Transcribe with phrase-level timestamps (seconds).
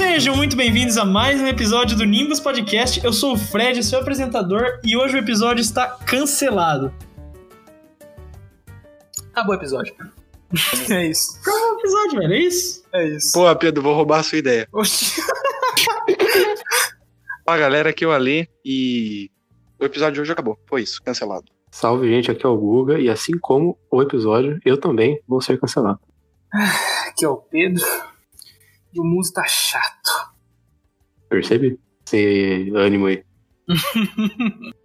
[0.00, 3.04] Sejam muito bem-vindos a mais um episódio do Nimbus Podcast.
[3.04, 6.90] Eu sou o Fred, seu apresentador, e hoje o episódio está cancelado.
[9.30, 9.94] Acabou o episódio.
[10.90, 11.38] É isso.
[11.42, 12.82] Acabou o episódio, velho, é isso?
[12.94, 13.32] É isso.
[13.32, 14.66] Pô, Pedro, vou roubar a sua ideia.
[14.72, 15.20] Oxi.
[17.44, 19.30] Fala galera, aqui é o Ali e
[19.78, 20.58] o episódio de hoje acabou.
[20.66, 21.44] Foi isso, cancelado.
[21.70, 25.60] Salve, gente, aqui é o Guga, e assim como o episódio, eu também vou ser
[25.60, 26.00] cancelado.
[27.06, 27.84] Aqui é o Pedro.
[28.92, 30.32] E o mundo tá chato.
[31.28, 31.78] Percebe?
[32.04, 33.22] Esse ânimo aí.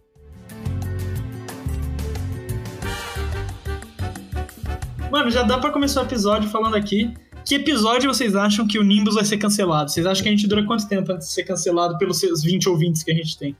[5.11, 7.13] Mano, já dá pra começar o episódio falando aqui.
[7.45, 9.89] Que episódio vocês acham que o Nimbus vai ser cancelado?
[9.89, 12.69] Vocês acham que a gente dura quanto tempo antes de ser cancelado pelos seus 20
[12.69, 13.55] ouvintes que a gente tem?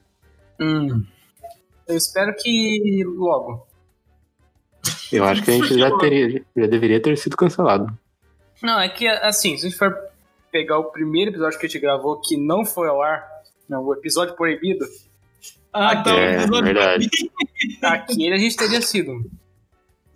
[0.60, 1.04] Hum.
[1.88, 3.66] Eu espero que logo.
[5.12, 7.96] Eu acho que a gente já, teria, já deveria ter sido cancelado.
[8.62, 9.96] Não, é que assim, se a gente for
[10.56, 13.28] pegar o primeiro episódio que a gente gravou que não foi ao ar,
[13.68, 14.86] não, o episódio proibido,
[15.74, 17.10] Ah, então, É, o episódio verdade.
[17.84, 19.12] aquele a gente teria sido.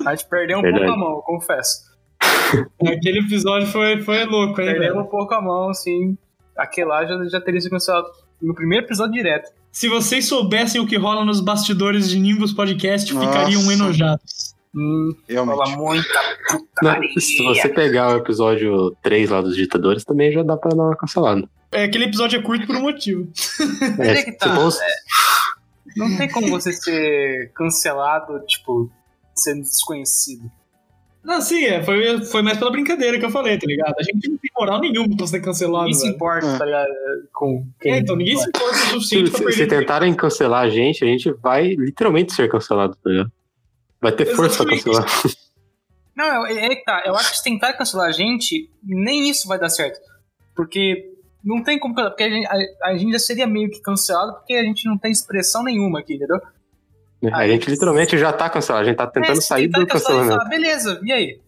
[0.05, 0.85] A gente perdeu um Verdade.
[0.85, 1.89] pouco a mão, eu confesso.
[2.87, 5.01] Aquele episódio foi, foi louco, hein, Perdemos velho?
[5.01, 6.17] um pouco a mão, assim.
[6.55, 8.07] Aquele lá já, já teria sido cancelado
[8.41, 9.51] no primeiro episódio direto.
[9.73, 13.27] Se vocês soubessem o que rola nos bastidores de Nimbus Podcast, Nossa.
[13.27, 14.55] ficariam enojados.
[14.75, 15.57] Hum, Realmente.
[15.57, 17.09] fala muita Não, putaria.
[17.19, 20.95] se você pegar o episódio 3 lá dos ditadores, também já dá pra dar uma
[20.95, 21.47] cancelada.
[21.71, 23.27] É, aquele episódio é curto por um motivo.
[23.97, 24.79] Mas é que tá, se fosse-
[25.97, 28.91] Não tem como você ser cancelado, tipo,
[29.35, 30.49] sendo desconhecido.
[31.23, 33.93] Não, sim, é, foi, foi mais pela brincadeira que eu falei, tá ligado?
[33.99, 36.57] A gente não tem moral nenhuma pra ser cancelado, Ninguém se importa, É.
[36.57, 36.87] tá ligado?
[37.33, 37.91] Com quem.
[37.93, 39.63] É, então ninguém se importa o Se, suficiente pra se, perder.
[39.63, 43.31] se tentarem cancelar a gente, a gente vai literalmente ser cancelado, tá ligado?
[44.01, 45.05] Vai ter força pra cancelar.
[46.15, 47.01] Não, é, é que tá.
[47.05, 49.99] Eu acho que se tentar cancelar a gente, nem isso vai dar certo.
[50.55, 51.95] Porque não tem como.
[51.95, 54.97] Porque a gente, a- a gente já seria meio que cancelado porque a gente não
[54.97, 56.41] tem expressão nenhuma aqui, entendeu?
[57.33, 60.49] A gente literalmente já tá cancelado, a gente tá tentando É, sair tentar do cancelamento.
[60.49, 61.39] beleza, e aí?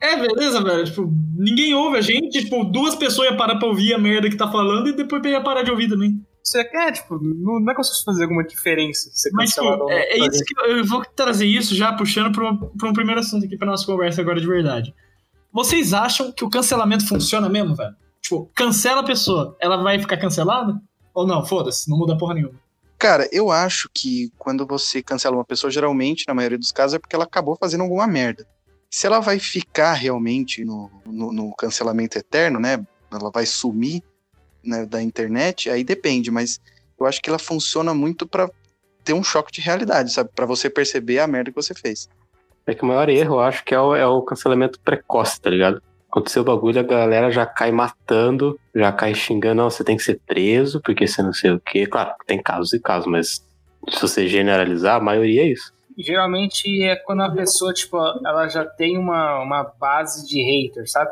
[0.00, 0.84] É, beleza, velho.
[0.84, 2.42] Tipo, ninguém ouve a gente.
[2.42, 5.40] Tipo, duas pessoas iam parar pra ouvir a merda que tá falando e depois ia
[5.40, 6.22] parar de ouvir também.
[6.46, 9.78] Você quer, tipo, não, não é como se fosse fazer alguma diferença ser Mas, cancelado
[9.78, 9.96] tipo, não.
[9.96, 13.20] é, é pra isso que eu, eu vou trazer isso já puxando pra um, primeiro
[13.20, 14.94] assunto aqui pra nossa conversa agora de verdade.
[15.52, 17.96] Vocês acham que o cancelamento funciona mesmo, velho?
[18.22, 20.80] Tipo, cancela a pessoa, ela vai ficar cancelada?
[21.12, 21.44] Ou não?
[21.44, 22.54] Foda-se, não muda porra nenhuma.
[22.96, 26.98] Cara, eu acho que quando você cancela uma pessoa, geralmente, na maioria dos casos, é
[27.00, 28.46] porque ela acabou fazendo alguma merda.
[28.88, 32.86] Se ela vai ficar realmente no, no, no cancelamento eterno, né?
[33.10, 34.00] Ela vai sumir
[34.66, 36.60] né, da internet, aí depende, mas
[36.98, 38.50] eu acho que ela funciona muito pra
[39.04, 40.30] ter um choque de realidade, sabe?
[40.34, 42.08] Pra você perceber a merda que você fez.
[42.66, 45.48] É que o maior erro, eu acho que é o, é o cancelamento precoce, tá
[45.48, 45.80] ligado?
[46.10, 50.02] Aconteceu o bagulho, a galera já cai matando, já cai xingando, não, você tem que
[50.02, 51.86] ser preso, porque você não sei o quê.
[51.86, 53.44] Claro, tem casos e casos, mas
[53.88, 55.72] se você generalizar, a maioria é isso.
[55.96, 61.10] Geralmente é quando a pessoa, tipo, ela já tem uma, uma base de haters, sabe?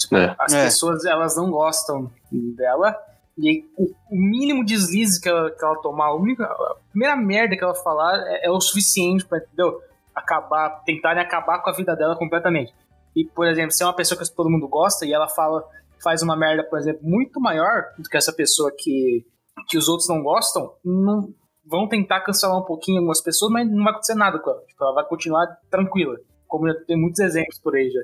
[0.00, 0.34] Tipo, É.
[0.38, 0.64] as É.
[0.64, 2.96] pessoas, elas não gostam dela.
[3.38, 7.56] E aí, o mínimo deslize que ela, que ela tomar, a, única, a primeira merda
[7.56, 9.80] que ela falar é, é o suficiente pra, entendeu?
[10.14, 12.74] Acabar, tentarem acabar com a vida dela completamente.
[13.14, 15.64] E, por exemplo, se é uma pessoa que todo mundo gosta e ela fala,
[16.02, 19.24] faz uma merda, por exemplo, muito maior do que essa pessoa que,
[19.68, 21.32] que os outros não gostam, não,
[21.64, 24.60] vão tentar cancelar um pouquinho algumas pessoas, mas não vai acontecer nada com ela.
[24.66, 26.16] Tipo, ela vai continuar tranquila.
[26.46, 28.00] Como já tem muitos exemplos por aí já.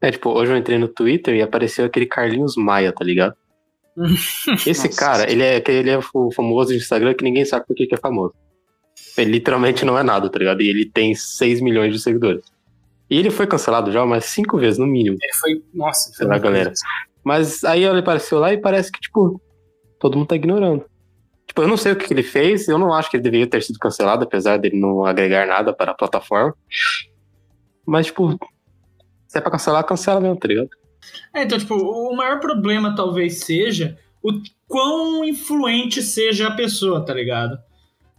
[0.00, 3.34] É, tipo, hoje eu entrei no Twitter e apareceu aquele Carlinhos Maia, tá ligado?
[4.66, 5.00] Esse Nossa.
[5.00, 7.94] cara, ele é, ele é o famoso de Instagram que ninguém sabe por que que
[7.94, 8.34] é famoso.
[9.16, 10.62] Ele literalmente não é nada, tá ligado?
[10.62, 12.44] E ele tem 6 milhões de seguidores.
[13.10, 15.16] E ele foi cancelado já umas 5 vezes, no mínimo.
[15.20, 15.62] Ele foi.
[15.74, 16.72] Nossa, foi lá, galera.
[17.24, 19.40] Mas aí ele apareceu lá e parece que, tipo,
[19.98, 20.84] todo mundo tá ignorando.
[21.46, 23.46] Tipo, eu não sei o que que ele fez, eu não acho que ele deveria
[23.46, 26.54] ter sido cancelado, apesar dele não agregar nada para a plataforma.
[27.86, 28.38] Mas, tipo,
[29.38, 30.70] é pra cancelar, cancela mesmo, tá ligado?
[31.34, 34.32] É, então, tipo, o maior problema talvez seja o
[34.66, 37.58] quão influente seja a pessoa, tá ligado?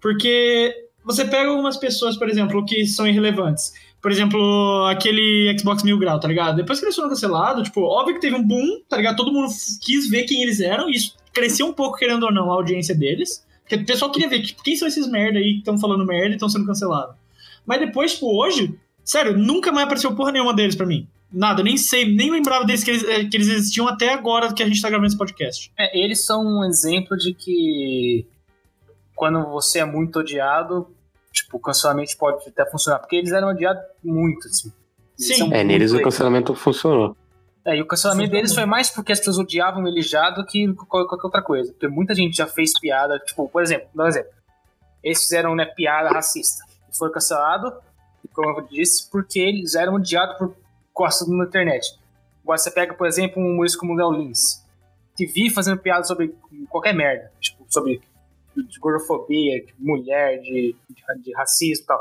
[0.02, 0.74] Porque
[1.04, 3.74] você pega algumas pessoas, por exemplo, que são irrelevantes.
[4.02, 6.56] Por exemplo, aquele Xbox Mil Grau, tá ligado?
[6.56, 9.18] Depois que eles foram cancelados, tipo, óbvio que teve um boom, tá ligado?
[9.18, 9.52] Todo mundo
[9.82, 12.96] quis ver quem eles eram, e isso cresceu um pouco, querendo ou não, a audiência
[12.96, 13.46] deles.
[13.62, 16.30] Porque o pessoal queria ver tipo, quem são esses merda aí que estão falando merda
[16.30, 17.16] e estão sendo cancelados.
[17.66, 18.74] Mas depois, tipo, hoje,
[19.10, 21.08] sério, nunca mais apareceu porra nenhuma deles pra mim.
[21.32, 24.62] Nada, nem sei, nem lembrava deles que eles, eh, que eles existiam até agora que
[24.62, 25.72] a gente tá gravando esse podcast.
[25.78, 28.28] É, eles são um exemplo de que
[29.16, 30.88] quando você é muito odiado,
[31.32, 33.00] tipo, o cancelamento pode até funcionar.
[33.00, 34.72] Porque eles eram odiados muito, assim.
[35.20, 35.54] Eles Sim.
[35.54, 37.16] É, neles o cancelamento funcionou.
[37.66, 40.72] É, e o cancelamento deles foi mais porque as pessoas odiavam ele já do que
[40.88, 41.72] qualquer outra coisa.
[41.72, 44.32] Porque muita gente já fez piada, tipo, por exemplo, dá um exemplo.
[45.04, 46.64] Eles fizeram, né, piada racista.
[46.92, 47.74] E foram cancelados,
[48.28, 50.56] como eu disse, porque eles eram odiados por
[50.94, 51.98] costas na internet.
[52.44, 54.66] Agora você pega, por exemplo, um humorista como o Léo Lins,
[55.16, 56.36] que vive fazendo piada sobre
[56.70, 57.32] qualquer merda.
[57.40, 58.02] Tipo, sobre
[58.56, 62.00] de gordofobia, de mulher, de, de, de racismo e tal.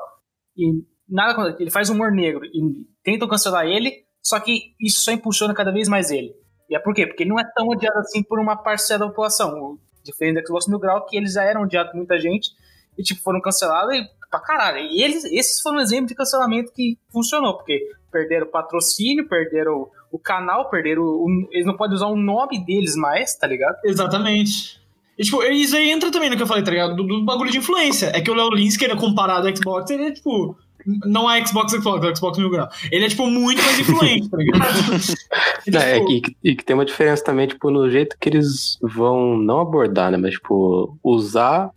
[0.56, 5.54] E nada ele faz humor negro e tentam cancelar ele, só que isso só impulsiona
[5.54, 6.34] cada vez mais ele.
[6.68, 7.06] E é por quê?
[7.06, 9.78] Porque ele não é tão odiado assim por uma parcela da população.
[10.04, 12.50] Diferente do Xbox Mil Grau, que eles já eram odiados por muita gente
[12.96, 14.78] e tipo, foram cancelados e pra caralho.
[14.78, 17.80] E eles, esses foram um exemplo de cancelamento que funcionou, porque
[18.10, 22.64] perderam o patrocínio, perderam o, o canal, perderam o, Eles não podem usar o nome
[22.64, 23.76] deles mais, tá ligado?
[23.84, 24.80] Exatamente.
[25.18, 26.94] E, tipo, isso aí entra também no que eu falei, tá ligado?
[26.94, 28.12] Do, do bagulho de influência.
[28.14, 30.56] É que o Léo Lins, que ele é comparado ao Xbox, ele é, tipo,
[31.04, 32.68] não é Xbox Xbox, é Xbox Mil Grau.
[32.92, 34.62] Ele é, tipo, muito mais influente, tá ligado?
[35.66, 38.78] e, tipo, é, e, e, que tem uma diferença também, tipo, no jeito que eles
[38.80, 40.16] vão não abordar, né?
[40.16, 41.70] Mas, tipo, usar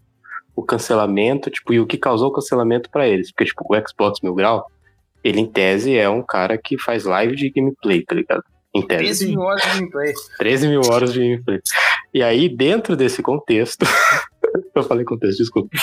[0.56, 3.32] o cancelamento, tipo, e o que causou o cancelamento para eles.
[3.32, 4.70] Porque, tipo, o Xbox Mil Grau,
[5.24, 8.44] ele, em tese, é um cara que faz live de gameplay, tá ligado?
[8.74, 9.26] Em tese.
[9.26, 10.14] 13 mil horas de gameplay.
[10.38, 11.60] 13 mil horas de gameplay.
[12.14, 13.86] E aí, dentro desse contexto.
[14.76, 15.70] eu falei contexto, desculpa.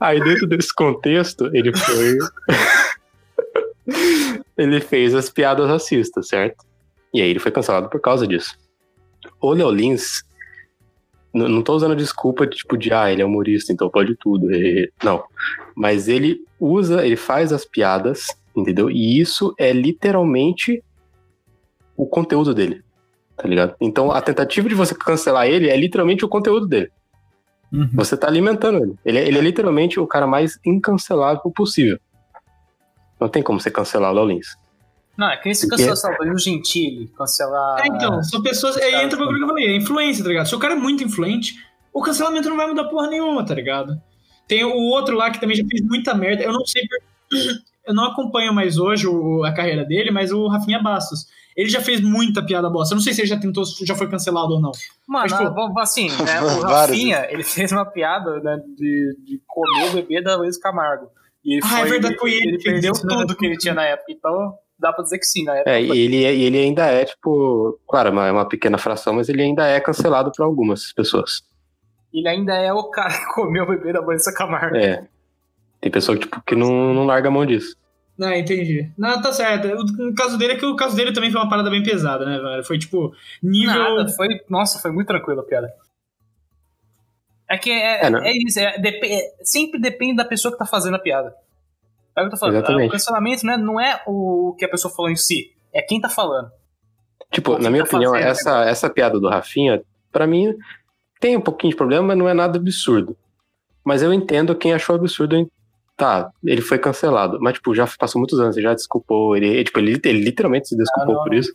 [0.00, 2.16] aí, dentro desse contexto, ele foi.
[4.56, 6.64] ele fez as piadas racistas, certo?
[7.12, 8.56] E aí ele foi cancelado por causa disso.
[9.40, 10.24] O Leolins.
[11.36, 14.48] Não tô usando desculpa de tipo de ah, ele é humorista, então pode tudo.
[15.04, 15.22] Não.
[15.74, 18.28] Mas ele usa, ele faz as piadas
[18.60, 18.90] entendeu?
[18.90, 20.82] E isso é literalmente
[21.96, 22.82] o conteúdo dele,
[23.36, 23.74] tá ligado?
[23.80, 26.90] Então a tentativa de você cancelar ele é literalmente o conteúdo dele.
[27.72, 27.90] Uhum.
[27.94, 28.94] Você tá alimentando ele.
[29.04, 31.98] Ele é, ele é, literalmente o cara mais incancelável possível.
[33.20, 34.56] Não tem como você cancelar o Léo Lins.
[35.16, 37.80] Não, é que esse cancela Salvador Gentili, cancelar.
[37.80, 38.76] É, então, são pessoas.
[38.76, 40.46] É, entra o que eu falei, é influência, tá ligado?
[40.46, 41.54] Se o cara é muito influente,
[41.92, 44.00] o cancelamento não vai mudar porra nenhuma, tá ligado?
[44.46, 46.42] Tem o outro lá que também já fez muita merda.
[46.42, 46.82] Eu não sei
[47.86, 51.26] eu não acompanho mais hoje o, a carreira dele, mas o Rafinha Bastos.
[51.56, 52.94] Ele já fez muita piada bosta.
[52.94, 54.72] Eu não sei se ele já tentou, já foi cancelado ou não.
[55.08, 59.88] Mano, mas, tipo, assim, né, o Rafinha, ele fez uma piada né, de, de comer
[59.88, 61.08] o bebê da Luiz Camargo.
[61.42, 62.48] E ah, é foi, é verdade, foi ele.
[62.48, 63.34] Ele perdeu isso, tudo né?
[63.38, 64.12] que ele tinha na época.
[64.12, 65.70] Então, dá pra dizer que sim, na época.
[65.70, 69.66] É, e ele, ele ainda é, tipo, claro, é uma pequena fração, mas ele ainda
[69.66, 71.42] é cancelado por algumas pessoas.
[72.12, 74.76] Ele ainda é o cara que comeu o bebê da Vanessa Camargo.
[74.76, 75.06] É.
[75.80, 77.76] Tem pessoa tipo, que não, não larga a mão disso.
[78.16, 78.90] Não, entendi.
[78.96, 79.68] Não, tá certo.
[79.68, 82.38] O, caso dele é que o caso dele também foi uma parada bem pesada, né,
[82.38, 82.64] velho?
[82.64, 83.96] Foi tipo, nível.
[83.96, 84.28] Nada, foi.
[84.48, 85.70] Nossa, foi muito tranquilo a piada.
[87.48, 90.96] É que é, é, é isso, é, é, sempre depende da pessoa que tá fazendo
[90.96, 91.34] a piada.
[92.16, 92.56] É o que eu tô falando.
[92.56, 92.88] Exatamente.
[92.88, 96.08] O cancelamento né, não é o que a pessoa falou em si, é quem tá
[96.08, 96.50] falando.
[97.30, 100.54] Tipo, na minha tá opinião, essa, essa piada do Rafinha, para mim,
[101.20, 103.16] tem um pouquinho de problema, mas não é nada absurdo.
[103.84, 105.36] Mas eu entendo quem achou absurdo
[105.96, 109.78] tá, ele foi cancelado, mas, tipo, já passou muitos anos, ele já desculpou, ele, tipo,
[109.78, 111.54] ele, ele literalmente se desculpou ah, não, por isso.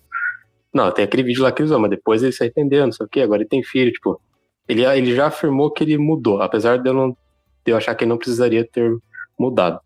[0.73, 3.05] Não, tem aquele vídeo lá que ele usou, mas depois ele se arrependeu, não sei
[3.05, 4.19] o que, agora ele tem filho, tipo,
[4.67, 8.03] ele, ele já afirmou que ele mudou, apesar de eu, não, de eu achar que
[8.03, 8.91] ele não precisaria ter
[9.37, 9.79] mudado.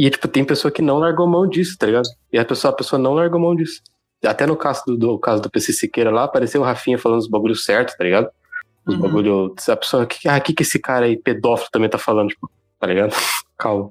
[0.00, 2.08] E, tipo, tem pessoa que não largou mão disso, tá ligado?
[2.32, 3.82] E a pessoa, a pessoa não largou mão disso.
[4.24, 7.28] Até no caso do, do caso do PC Siqueira lá, apareceu o Rafinha falando os
[7.28, 8.30] bagulhos certos, tá ligado?
[8.86, 9.00] Os uhum.
[9.02, 9.54] bagulho.
[9.68, 12.86] A pessoa, que, ah, que, que esse cara aí, pedófilo, também tá falando, tipo, tá
[12.86, 13.12] ligado?
[13.58, 13.90] Calma.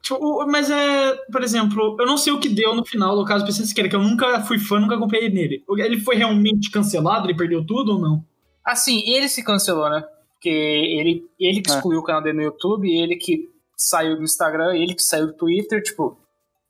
[0.00, 3.44] Tipo, mas é, por exemplo, eu não sei o que deu no final do caso
[3.44, 5.62] do PC Siqueira, que eu nunca fui fã, nunca acompanhei nele.
[5.76, 7.26] Ele foi realmente cancelado?
[7.26, 8.24] Ele perdeu tudo ou não?
[8.64, 10.02] Assim, ele se cancelou, né?
[10.32, 11.74] Porque ele, ele que é.
[11.74, 12.00] excluiu é.
[12.00, 15.80] o canal dele no YouTube, ele que saiu do Instagram, ele que saiu do Twitter,
[15.80, 16.18] tipo,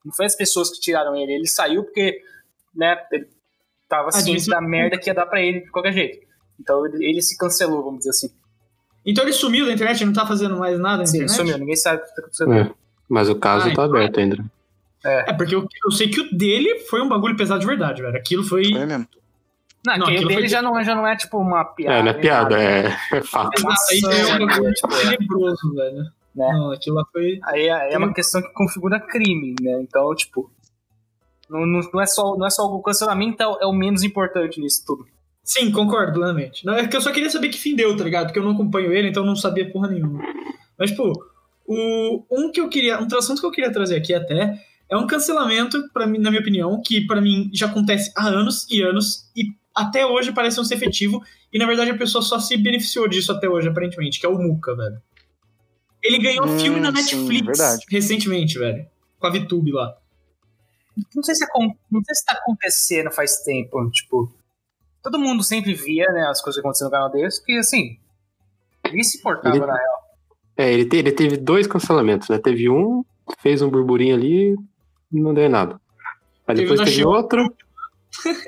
[0.05, 2.21] não foi as pessoas que tiraram ele, ele saiu porque,
[2.75, 3.27] né, ele
[3.89, 6.27] tava ciente da merda que ia dar pra ele de qualquer jeito.
[6.61, 8.31] Então ele, ele se cancelou, vamos dizer assim.
[9.07, 11.37] Então ele sumiu da internet, não tá fazendo mais nada na Sim, internet?
[11.37, 12.53] sumiu, ninguém sabe o que tá acontecendo.
[12.53, 12.71] É.
[13.09, 14.23] Mas o caso ah, tá então aberto é.
[14.23, 14.45] ainda.
[15.05, 15.31] É.
[15.31, 18.17] é, porque eu, eu, sei que o dele foi um bagulho pesado de verdade, velho.
[18.17, 18.65] Aquilo foi.
[18.65, 19.09] Foi mesmo.
[19.87, 21.99] Não, não o dele já, não, já não é tipo uma piada.
[21.99, 23.59] É, não é piada, é, é fato.
[23.59, 26.18] Exato, aí é um bagulho tipo, tenebroso, velho.
[26.39, 26.53] Né?
[26.53, 27.41] Não, aquilo lá foi.
[27.43, 29.81] Aí, aí é uma questão que configura crime, né?
[29.83, 30.51] Então, tipo.
[31.51, 34.61] Não, não, é, só, não é só o cancelamento, é o, é o menos importante
[34.61, 35.07] nisso tudo.
[35.43, 36.65] Sim, concordo plenamente.
[36.65, 38.27] Não, é que eu só queria saber que fim deu, tá ligado?
[38.27, 40.23] Porque eu não acompanho ele, então eu não sabia porra nenhuma.
[40.79, 41.11] Mas, tipo,
[41.67, 45.07] o, um que eu queria, um assunto que eu queria trazer aqui até é um
[45.07, 49.31] cancelamento, para mim, na minha opinião, que para mim já acontece há anos e anos
[49.35, 53.09] e até hoje parece não ser efetivo e na verdade a pessoa só se beneficiou
[53.09, 55.01] disso até hoje, aparentemente, que é o Muca, velho.
[56.03, 58.87] Ele ganhou hum, filme na Netflix sim, recentemente, velho,
[59.19, 59.97] com a VTube lá.
[61.15, 64.33] não sei se acon- não sei se tá acontecendo faz tempo, tipo,
[65.03, 67.99] todo mundo sempre via, né, as coisas que aconteciam no canal deles, porque assim,
[68.85, 69.99] ninguém se importava Ele- na real.
[70.57, 72.37] É, ele, te- ele teve dois cancelamentos, né?
[72.39, 73.05] Teve um,
[73.41, 74.57] fez um burburinho ali,
[75.13, 75.81] não deu nada.
[76.49, 77.55] Aí Teve depois teve outro,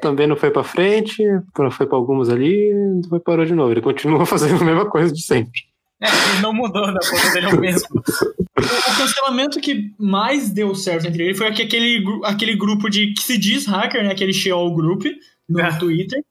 [0.03, 1.23] também não foi pra frente,
[1.71, 3.71] foi pra alguns ali, depois parou de novo.
[3.73, 5.70] Ele continua fazendo a mesma coisa de sempre.
[6.01, 7.89] É, ele não mudou da conta dele é o mesmo.
[7.93, 13.13] O, o cancelamento que mais deu certo entre ele foi aque- aquele, aquele grupo de
[13.13, 14.11] que se diz hacker, né?
[14.13, 15.05] Aquele Sheol Group
[15.49, 15.79] no É.
[15.79, 16.23] Twitter,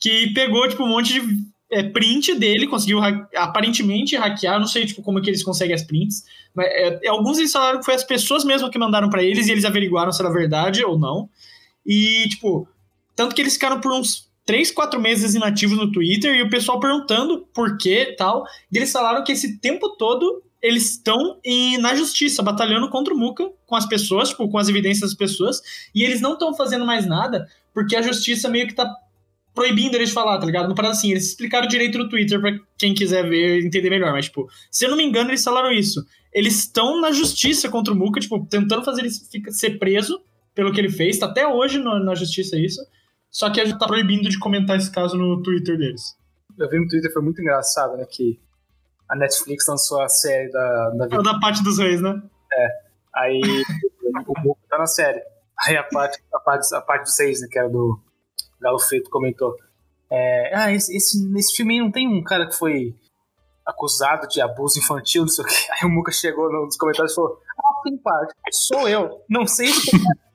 [0.00, 4.86] que pegou, tipo, um monte de é, print dele, conseguiu ha- aparentemente hackear, não sei,
[4.86, 6.22] tipo, como que eles conseguem as prints,
[6.54, 9.50] mas é, alguns eles falaram que foi as pessoas mesmo que mandaram pra eles e
[9.52, 11.28] eles averiguaram se era verdade ou não.
[11.84, 12.68] E, tipo,
[13.16, 16.80] tanto que eles ficaram por uns 3, 4 meses inativos no Twitter e o pessoal
[16.80, 18.46] perguntando por quê e tal.
[18.72, 21.38] E eles falaram que esse tempo todo eles estão
[21.80, 25.60] na justiça, batalhando contra o Muka com as pessoas, tipo, com as evidências das pessoas,
[25.94, 28.90] e eles não estão fazendo mais nada porque a justiça meio que tá
[29.54, 30.66] proibindo eles de falar, tá ligado?
[30.66, 34.24] Não parada assim, eles explicaram direito no Twitter pra quem quiser ver entender melhor, mas,
[34.24, 36.06] tipo, se eu não me engano, eles falaram isso.
[36.32, 40.18] Eles estão na justiça contra o Muka, tipo, tentando fazer ele ser preso
[40.54, 42.80] pelo que ele fez, tá até hoje no- na justiça isso,
[43.30, 46.16] só que a gente tá proibindo de comentar esse caso no Twitter deles.
[46.58, 48.40] Eu vi no Twitter, foi muito engraçado, né, que
[49.08, 52.20] a Netflix lançou a série da, da É da parte dos reis, né?
[53.14, 53.40] Aí
[54.26, 55.22] o Boca tá na série.
[55.66, 58.00] Aí a parte, a parte, a parte dos seis, né, que era do
[58.60, 59.56] Galo Feito, comentou.
[60.10, 62.94] É, ah, esse, esse, nesse filme aí não tem um cara que foi
[63.66, 65.54] acusado de abuso infantil, não sei o quê.
[65.72, 69.68] Aí o Muca chegou nos comentários e falou: Ah, tem parte, sou eu, não sei
[69.68, 70.27] se é.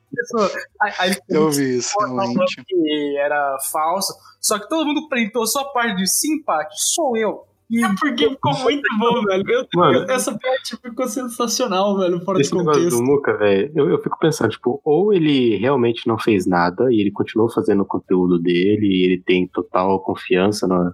[1.00, 2.62] Aí, Eu vi isso, realmente.
[2.66, 7.44] que era falso, só que todo mundo printou só a parte de simpático, sou eu.
[7.70, 9.44] E É porque ficou muito bom, velho.
[9.50, 10.10] Eu- Mano.
[10.10, 12.98] essa parte ficou sensacional, velho, fora Esse de negócio contexto.
[13.00, 17.00] do Muka, velho, eu, eu fico pensando, tipo, ou ele realmente não fez nada e
[17.00, 20.92] ele continuou fazendo o conteúdo dele e ele tem total confiança na,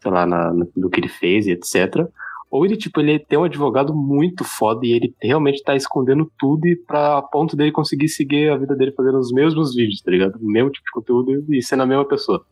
[0.00, 2.06] sei lá, na, no, no que ele fez e etc.
[2.50, 6.66] Ou ele, tipo, ele tem um advogado muito foda e ele realmente tá escondendo tudo
[6.66, 10.10] e pra a ponto dele conseguir seguir a vida dele fazendo os mesmos vídeos, tá
[10.10, 10.36] ligado?
[10.40, 12.46] O mesmo tipo de conteúdo e sendo a mesma pessoa.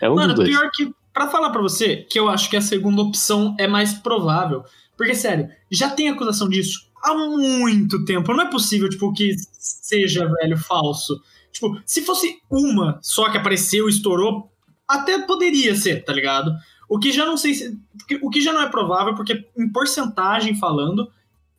[0.00, 0.48] É um Mano, dos dois.
[0.48, 3.94] pior que, pra falar pra você, que eu acho que a segunda opção é mais
[3.94, 4.62] provável.
[4.96, 8.32] Porque, sério, já tem acusação disso há muito tempo.
[8.32, 11.20] Não é possível, tipo, que seja, velho, falso.
[11.52, 14.50] Tipo, se fosse uma só que apareceu e estourou,
[14.86, 16.52] até poderia ser, tá ligado?
[16.88, 17.78] O que já não sei se.
[18.22, 21.10] O que já não é provável, porque em porcentagem falando,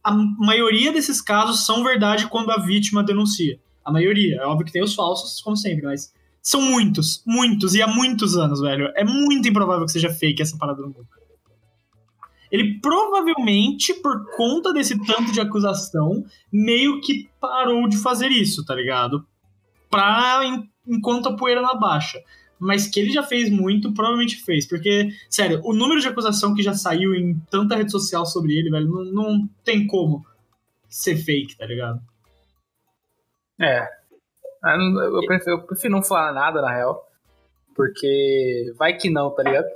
[0.04, 3.60] a maioria desses casos são verdade quando a vítima denuncia.
[3.84, 4.38] A maioria.
[4.42, 8.38] É óbvio que tem os falsos, como sempre, mas são muitos, muitos, e há muitos
[8.38, 8.90] anos, velho.
[8.96, 11.18] É muito improvável que seja fake essa parada do Muka.
[12.50, 18.74] Ele provavelmente, por conta desse tanto de acusação, meio que parou de fazer isso, tá
[18.74, 19.26] ligado?
[19.90, 22.20] Pra en- enquanto a poeira não abaixa.
[22.60, 24.68] Mas que ele já fez muito, provavelmente fez.
[24.68, 28.70] Porque, sério, o número de acusação que já saiu em tanta rede social sobre ele,
[28.70, 30.26] velho, não, não tem como
[30.90, 32.02] ser fake, tá ligado?
[33.60, 33.88] É.
[34.64, 37.08] Ah, Eu prefiro, eu prefiro não falar nada, na real.
[37.76, 39.68] Porque vai que não, tá ligado?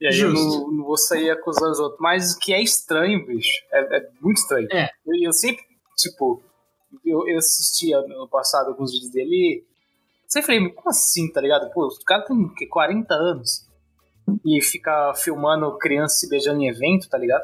[0.00, 0.60] E aí eu Justo.
[0.60, 2.00] não, não vou sair acusando os outros.
[2.00, 4.68] Mas o que é estranho, bicho, é, é muito estranho.
[4.70, 4.88] É.
[5.04, 5.62] Eu, eu sempre,
[5.96, 6.42] tipo,
[7.04, 9.64] eu, eu assistia no passado alguns vídeos dele
[10.30, 11.70] sempre falei, como assim, tá ligado?
[11.72, 12.66] Pô, o cara tem o quê?
[12.66, 13.68] 40 anos
[14.44, 17.42] e fica filmando criança se beijando em evento, tá ligado?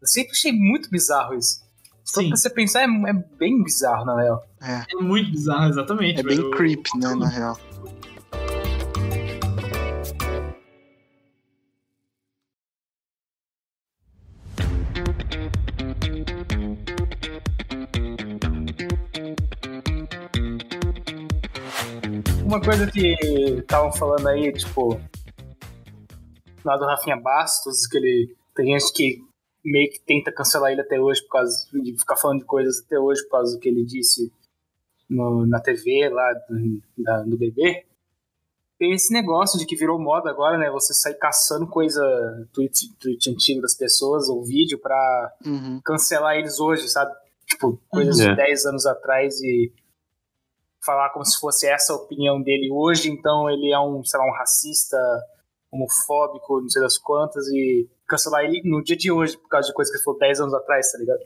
[0.00, 1.64] Eu sempre achei muito bizarro isso.
[2.04, 4.46] Só Sim, pra você pensar, é, é bem bizarro, na real.
[4.62, 6.20] É, é muito bizarro, exatamente.
[6.20, 6.50] é bem velho.
[6.52, 7.58] creepy, né, na real.
[22.66, 23.14] Coisa que
[23.60, 25.00] estavam falando aí, tipo,
[26.64, 28.36] lá do Rafinha Bastos, que ele.
[28.54, 29.18] Tem gente que
[29.64, 32.98] meio que tenta cancelar ele até hoje por causa de ficar falando de coisas até
[32.98, 34.32] hoje por causa do que ele disse
[35.10, 37.84] no, na TV lá do, da, do bebê.
[38.78, 40.70] Tem esse negócio de que virou moda agora, né?
[40.70, 42.00] Você sair caçando coisa,
[42.52, 45.80] tweet, tweet antigo das pessoas ou vídeo pra Uhum.
[45.84, 47.12] cancelar eles hoje, sabe?
[47.46, 48.30] Tipo, coisas Uhum.
[48.30, 49.72] de 10 anos atrás e
[50.86, 54.26] falar como se fosse essa a opinião dele hoje, então ele é um, sei lá,
[54.26, 54.96] um racista,
[55.70, 59.74] homofóbico, não sei das quantas, e cancelar ele no dia de hoje por causa de
[59.74, 61.20] coisa que ele falou 10 anos atrás, tá ligado?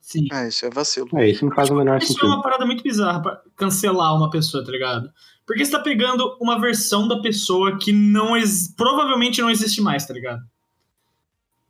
[0.00, 0.26] Sim.
[0.32, 1.08] É, isso é vacilo.
[1.18, 2.26] É, isso não faz o menor Isso é sentido.
[2.26, 5.10] uma parada muito bizarra pra cancelar uma pessoa, tá ligado?
[5.46, 10.06] Porque você tá pegando uma versão da pessoa que não ex- provavelmente não existe mais,
[10.06, 10.42] tá ligado?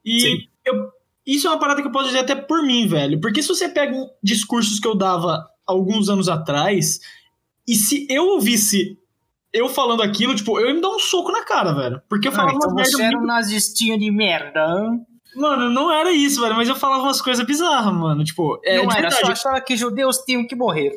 [0.05, 0.49] E Sim.
[0.65, 0.91] eu,
[1.27, 3.21] isso é uma parada que eu posso dizer até por mim, velho.
[3.21, 7.01] Porque se você pega um discursos que eu dava alguns anos atrás,
[7.67, 8.99] e se eu ouvisse
[9.53, 12.03] eu falando aquilo, tipo, eu ia me dar um soco na cara, velho.
[12.09, 14.61] Porque eu Ah, falava então umas você merda era um muito- nazistinho de merda.
[14.61, 15.07] hein?
[15.37, 16.55] Mano, não era isso, velho.
[16.57, 18.25] Mas eu falava umas coisas bizarras, mano.
[18.25, 19.27] Tipo, é não de era, verdade.
[19.27, 20.93] só achava que judeus tinham que morrer.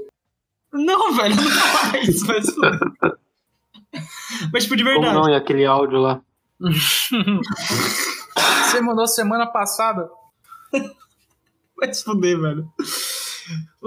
[0.73, 2.47] Não, velho, não falava isso, mas.
[4.51, 5.15] mas, tipo, de Como verdade.
[5.15, 5.29] não?
[5.29, 6.21] E aquele áudio lá?
[8.65, 10.09] Você mandou semana passada.
[11.77, 12.67] Vai se fuder, velho.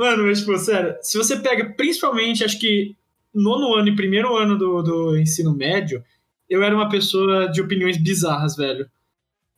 [0.00, 2.96] Mano, mas, tipo, sério, se você pega, principalmente, acho que
[3.34, 6.02] nono ano e primeiro ano do, do ensino médio,
[6.48, 8.88] eu era uma pessoa de opiniões bizarras, velho.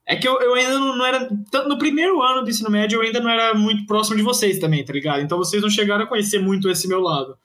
[0.04, 1.28] É que eu, eu ainda não, não era.
[1.48, 4.58] tanto No primeiro ano do ensino médio, eu ainda não era muito próximo de vocês
[4.58, 5.22] também, tá ligado?
[5.22, 7.38] Então vocês não chegaram a conhecer muito esse meu lado.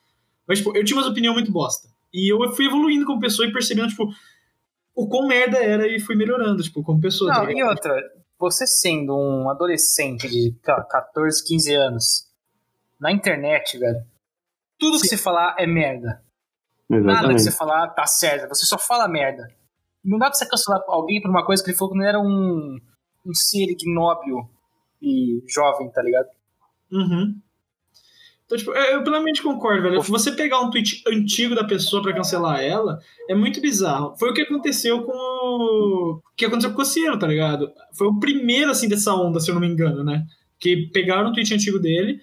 [0.44, 1.86] Mas, tipo, eu tinha umas opiniões muito bosta.
[2.12, 4.08] E eu fui evoluindo como pessoa e percebendo, tipo,
[4.92, 7.32] o quão merda era e fui melhorando, tipo, como pessoa.
[7.32, 7.68] tá Não, e ligado?
[7.68, 7.94] outra,
[8.40, 12.27] você sendo um adolescente de sei lá, 14, 15 anos,
[13.00, 14.04] na internet, velho,
[14.78, 16.22] tudo que você falar é merda.
[16.88, 17.42] Nada que Exatamente.
[17.42, 19.48] você falar tá certo, você só fala merda.
[20.04, 22.18] Não dá pra você cancelar alguém por uma coisa que ele falou que não era
[22.18, 22.78] um,
[23.26, 24.48] um ser ignóbil
[25.02, 26.28] e jovem, tá ligado?
[26.90, 27.38] Uhum.
[28.46, 30.00] Então, tipo, eu eu plenamente concordo, velho.
[30.00, 34.16] Você pegar um tweet antigo da pessoa pra cancelar ela é muito bizarro.
[34.16, 36.14] Foi o que aconteceu com o.
[36.14, 37.70] o que aconteceu com o Cossiero, tá ligado?
[37.92, 40.24] Foi o primeiro, assim, dessa onda, se eu não me engano, né?
[40.58, 42.18] Que pegaram um tweet antigo dele,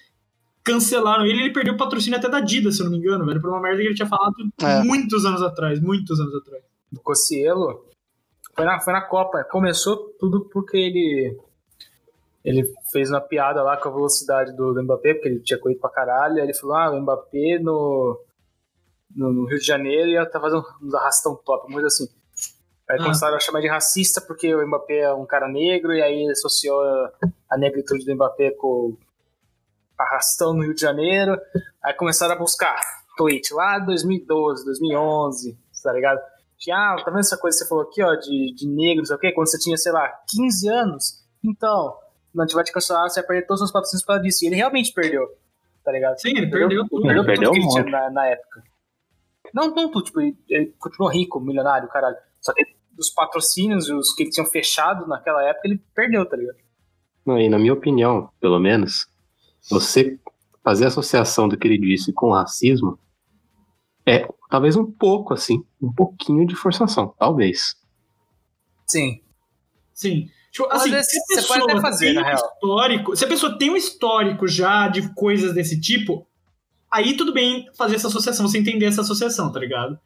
[0.65, 3.39] cancelaram ele ele perdeu o patrocínio até da Adidas, se eu não me engano, velho.
[3.39, 4.83] Por uma merda que ele tinha falado É.
[4.83, 5.79] muitos anos atrás.
[5.79, 6.63] Muitos anos atrás.
[6.91, 7.85] do Cossielo
[8.55, 9.43] foi na, foi na Copa.
[9.45, 11.37] Começou tudo porque ele
[12.43, 15.79] ele fez uma piada lá com a velocidade do, do Mbappé, porque ele tinha corrido
[15.79, 16.35] pra caralho.
[16.37, 18.19] Aí ele falou: Ah, o Mbappé no,
[19.15, 22.07] no, no Rio de Janeiro ia tá fazendo uns arrastão top, uma coisa assim.
[22.89, 23.03] Aí Ah.
[23.03, 26.79] começaram a chamar de racista porque o Mbappé é um cara negro, e aí associou
[26.81, 27.11] a,
[27.51, 28.97] a negritude do Mbappé com o
[29.97, 31.37] arrastão no Rio de Janeiro.
[31.83, 32.79] Aí começaram a buscar
[33.17, 36.19] tweet lá 2012, 2011, tá ligado?
[36.57, 39.05] Tinha, ah, tá vendo essa coisa que você falou aqui, ó, de, de negro, não
[39.05, 39.31] sei o quê?
[39.31, 41.95] Quando você tinha, sei lá, 15 anos, então,
[42.33, 44.23] não a gente vai te cancelar, você vai perder todos os seus patrocínios por causa
[44.23, 44.43] disso.
[44.43, 45.27] E ele realmente perdeu,
[45.83, 46.19] tá ligado?
[46.19, 47.01] Sim, ele perdeu tudo.
[47.03, 48.63] Perdeu, Ele perdeu tudo que ele tinha na, na época.
[49.53, 52.17] Não, não tudo, tipo, ele, ele continuou rico, milionário, caralho.
[52.41, 56.57] Só que dos patrocínios, os que ele tinham fechado naquela época, ele perdeu, tá ligado?
[57.25, 59.07] Não, e na minha opinião, pelo menos,
[59.69, 60.19] você
[60.63, 62.99] fazer associação do que ele disse com racismo
[64.05, 67.75] é talvez um pouco assim, um pouquinho de forçação, talvez.
[68.85, 69.21] Sim.
[69.93, 70.29] Sim.
[70.51, 72.35] Tipo, Às assim, vezes se a você pode pessoa até fazer, tem na um real.
[72.35, 76.27] histórico, se a pessoa tem um histórico já de coisas desse tipo,
[76.89, 79.99] aí tudo bem fazer essa associação, você entender essa associação, tá ligado?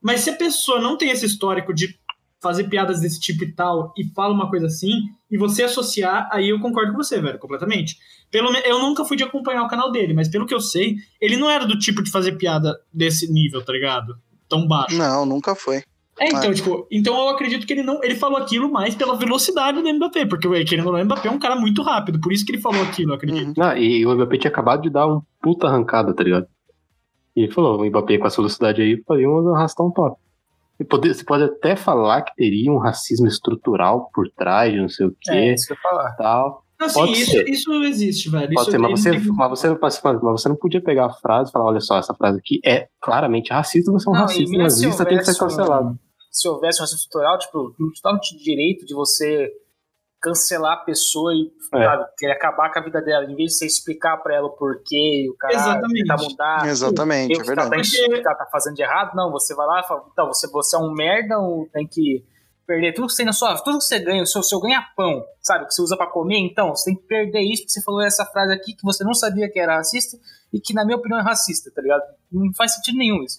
[0.00, 1.98] Mas se a pessoa não tem esse histórico de
[2.40, 4.92] fazer piadas desse tipo e tal, e fala uma coisa assim,
[5.30, 7.96] e você associar, aí eu concordo com você, velho, completamente.
[8.30, 11.36] Pelo Eu nunca fui de acompanhar o canal dele, mas pelo que eu sei, ele
[11.36, 14.14] não era do tipo de fazer piada desse nível, tá ligado?
[14.48, 14.96] Tão baixo.
[14.96, 15.82] Não, nunca foi.
[16.20, 16.54] É, então, Ah.
[16.54, 18.02] tipo, então eu acredito que ele não.
[18.02, 21.30] Ele falou aquilo mais pela velocidade do Mbappé, porque, querendo ou não, o Mbappé é
[21.30, 23.60] um cara muito rápido, por isso que ele falou aquilo, eu acredito.
[23.62, 26.46] Ah, e o Mbappé tinha acabado de dar um puta arrancada, tá ligado?
[27.36, 30.20] E ele falou, o Mbappé com essa velocidade aí faria um arrastão top.
[30.80, 34.88] E pode- Você pode até falar que teria um racismo estrutural por trás, de não
[34.88, 36.12] sei o É, que, isso que eu falar.
[36.16, 36.62] tal.
[36.80, 38.46] Assim, Pode isso, isso existe, velho.
[38.54, 41.10] Pode isso ser, mas você, não tem- mas, você, mas você não podia pegar a
[41.12, 44.20] frase e falar, olha só, essa frase aqui é claramente racista, você é um Não,
[44.20, 45.98] racista, nazista, tem que ser cancelado.
[46.30, 49.50] Se houvesse um racismo estrutural, tipo, não te dá o direito de você
[50.20, 51.84] cancelar a pessoa e É.
[51.84, 54.50] sabe, querer acabar com a vida dela, em vez de você explicar pra ela o
[54.56, 56.00] porquê, e o cara Exatamente.
[56.00, 56.66] tentar mudar.
[56.68, 57.70] Exatamente, é ela verdade.
[57.70, 60.26] tá, o que ela tá fazendo de errado, não, você vai lá e fala, então,
[60.26, 62.24] você, você é um merda ou tem que
[62.66, 65.24] perder tudo que você tem na sua tudo que você ganha, o seu, seu ganha-pão,
[65.40, 68.02] sabe, que você usa pra comer, então, você tem que perder isso porque você falou
[68.02, 70.18] essa frase aqui que você não sabia que era racista
[70.52, 72.02] e que, na minha opinião, é racista, tá ligado?
[72.32, 73.38] Não faz sentido nenhum isso.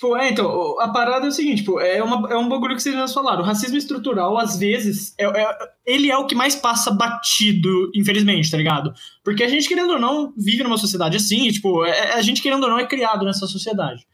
[0.00, 2.82] Tipo, é, então, a parada é o seguinte, tipo, é, uma, é um bagulho que
[2.82, 3.42] vocês falaram.
[3.42, 8.50] O racismo estrutural, às vezes, é, é- ele é o que mais passa batido, infelizmente,
[8.50, 8.94] tá ligado?
[9.22, 12.40] Porque a gente, querendo ou não, vive numa sociedade assim, e, tipo, é- a gente,
[12.40, 14.06] querendo ou não, é criado nessa sociedade.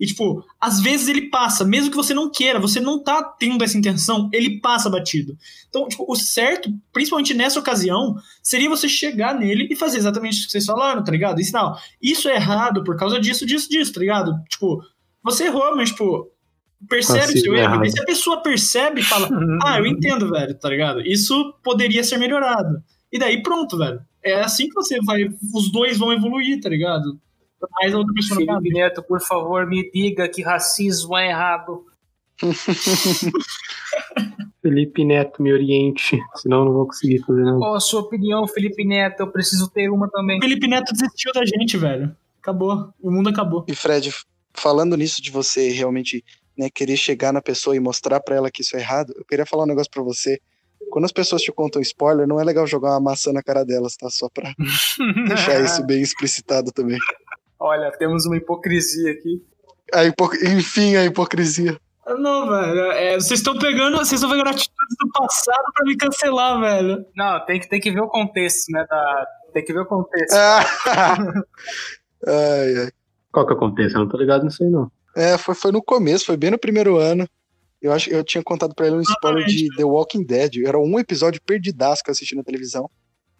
[0.00, 3.62] E, tipo, às vezes ele passa, mesmo que você não queira, você não tá tendo
[3.62, 5.36] essa intenção, ele passa batido.
[5.68, 10.44] Então, tipo, o certo, principalmente nessa ocasião, seria você chegar nele e fazer exatamente o
[10.46, 11.38] que vocês falaram, tá ligado?
[11.40, 14.32] Ensinar, ó, isso é errado por causa disso, disso, disso, tá ligado?
[14.48, 14.80] Tipo,
[15.22, 16.30] você errou, mas, tipo,
[16.88, 17.74] percebe o Racismo seu erro.
[17.74, 17.86] errado.
[17.86, 19.28] E se a pessoa percebe e fala,
[19.64, 21.00] ah, eu entendo, velho, tá ligado?
[21.00, 22.82] Isso poderia ser melhorado.
[23.12, 24.00] E daí pronto, velho.
[24.22, 25.28] É assim que você vai.
[25.54, 27.18] Os dois vão evoluir, tá ligado?
[27.80, 28.78] Mais a outra pessoa não Felipe.
[28.78, 31.84] Neto, por favor, me diga que racismo é errado.
[34.62, 37.58] Felipe Neto, me oriente, senão eu não vou conseguir fazer nada.
[37.58, 39.20] Qual a sua opinião, Felipe Neto?
[39.20, 40.40] Eu preciso ter uma também.
[40.40, 42.14] Felipe Neto desistiu da gente, velho.
[42.40, 42.92] Acabou.
[43.00, 43.64] O mundo acabou.
[43.68, 44.12] E Fred,
[44.54, 46.24] falando nisso de você realmente
[46.56, 49.46] né, querer chegar na pessoa e mostrar pra ela que isso é errado, eu queria
[49.46, 50.40] falar um negócio pra você.
[50.90, 53.96] Quando as pessoas te contam spoiler, não é legal jogar uma maçã na cara delas,
[53.96, 54.08] tá?
[54.10, 54.52] Só pra
[55.28, 56.98] deixar isso bem explicitado também.
[57.58, 59.42] Olha, temos uma hipocrisia aqui.
[59.92, 60.30] A hipo...
[60.44, 61.78] Enfim, a hipocrisia.
[62.06, 62.92] Não, velho.
[62.92, 63.98] é, vocês estão pegando.
[63.98, 67.04] Vocês estão pegando atitudes do passado pra me cancelar, velho.
[67.14, 68.84] Não, tem que, tem que ver o contexto, né?
[68.88, 69.26] Da...
[69.52, 70.34] Tem que ver o contexto.
[72.26, 72.90] Ai, ai.
[73.32, 73.94] Qual que acontece?
[73.94, 74.90] Eu não tô ligado nisso aí, não.
[75.16, 77.28] É, foi, foi no começo, foi bem no primeiro ano.
[77.80, 80.58] Eu acho eu tinha contado pra ele um spoiler de The Walking Dead.
[80.66, 82.90] Era um episódio perdidaço que eu assisti na televisão.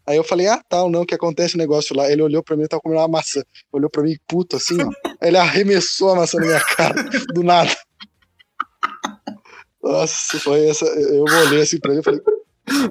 [0.06, 2.10] Aí eu falei, ah, tal, não, que acontece o negócio lá.
[2.10, 3.42] Ele olhou pra mim e tava comendo uma maçã.
[3.70, 4.88] Olhou pra mim, puto, assim, ó.
[5.20, 6.94] Aí ele arremessou a maçã na minha cara,
[7.34, 7.70] do nada.
[9.82, 10.86] Nossa, foi essa.
[10.86, 12.20] Eu olhei assim pra ele e falei,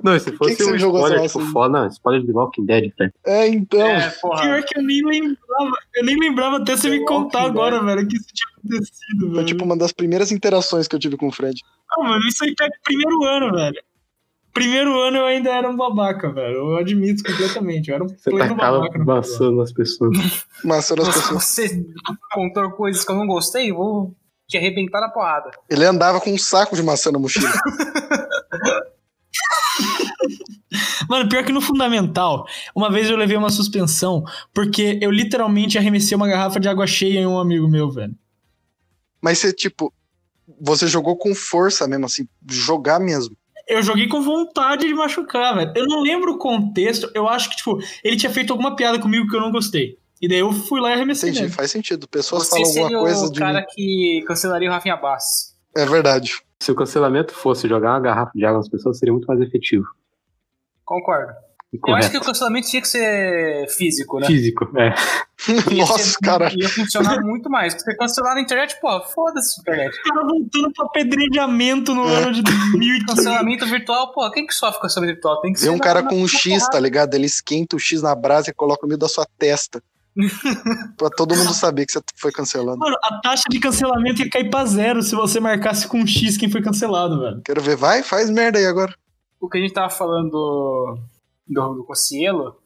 [0.04, 1.52] Não, se fosse que você um jogou spoiler, tipo, assim?
[1.52, 3.14] foda, não, spoiler de Walking Dead, velho.
[3.26, 3.80] é, então.
[3.88, 4.42] É, porra.
[4.42, 5.78] Pior que eu nem lembrava.
[5.96, 9.30] Eu nem lembrava até você me contar Walking agora, velho, que isso tinha acontecido, Foi
[9.36, 9.46] velho.
[9.46, 11.62] tipo uma das primeiras interações que eu tive com o Fred.
[11.92, 13.82] Ah, mano, isso aí pega primeiro ano, velho.
[14.54, 16.56] Primeiro ano eu ainda era um babaca, velho.
[16.56, 17.90] Eu admito completamente.
[17.90, 19.00] Eu era um Você pleno tacava babaca.
[19.06, 20.18] maçã nas pessoas.
[20.66, 21.44] Maçã nas Você, pessoas.
[21.44, 21.86] você
[22.34, 24.14] contou coisas que eu não gostei, vou
[24.48, 25.52] te arrebentar na porrada.
[25.70, 27.48] Ele andava com um saco de maçã na mochila.
[31.10, 36.16] Mano, pior que no fundamental, uma vez eu levei uma suspensão porque eu literalmente arremessei
[36.16, 38.16] uma garrafa de água cheia em um amigo meu, velho.
[39.22, 39.94] Mas você, tipo,
[40.60, 43.36] você jogou com força mesmo, assim, jogar mesmo.
[43.68, 45.72] Eu joguei com vontade de machucar, velho.
[45.76, 47.10] Eu não lembro o contexto.
[47.14, 49.98] Eu acho que, tipo, ele tinha feito alguma piada comigo que eu não gostei.
[50.22, 51.54] E daí eu fui lá e arremessei Entendi, nele.
[51.56, 52.08] faz sentido.
[52.08, 53.66] Pessoas Você falam alguma seria coisa o de cara mim.
[53.76, 55.56] que cancelaria o Rafinha Bass.
[55.76, 56.42] É verdade.
[56.60, 59.86] Se o cancelamento fosse jogar uma garrafa de água nas pessoas, seria muito mais efetivo.
[60.90, 61.32] Concordo.
[61.72, 62.12] E Eu acho correto.
[62.12, 64.26] que o cancelamento tinha que ser físico, né?
[64.26, 64.96] Físico, é.
[65.72, 66.52] Ia Nossa, ser- cara.
[66.58, 67.76] Ia funcionar muito mais.
[67.76, 69.96] Porque cancelar na internet, pô, foda-se a internet.
[70.00, 73.06] O cara voltando pro apedrejamento no ano de 2015.
[73.06, 75.42] Cancelamento virtual, pô, quem que sofre com cancelamento virtual?
[75.42, 76.72] Tem que Vê ser um cara com um X, porrada.
[76.72, 77.14] tá ligado?
[77.14, 79.80] Ele esquenta o X na brasa e coloca no meio da sua testa.
[80.98, 82.80] pra todo mundo saber que você foi cancelado.
[82.80, 86.36] Mano, a taxa de cancelamento ia cair pra zero se você marcasse com um X
[86.36, 87.42] quem foi cancelado, velho.
[87.46, 88.92] Quero ver, vai, faz merda aí agora.
[89.40, 90.98] O que a gente tava falando do,
[91.48, 92.62] do, do Cossielo,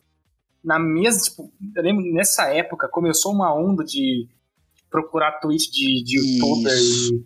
[0.64, 4.28] na mesma, tipo, eu lembro nessa época começou uma onda de
[4.90, 7.26] procurar tweet de, de youtuber e,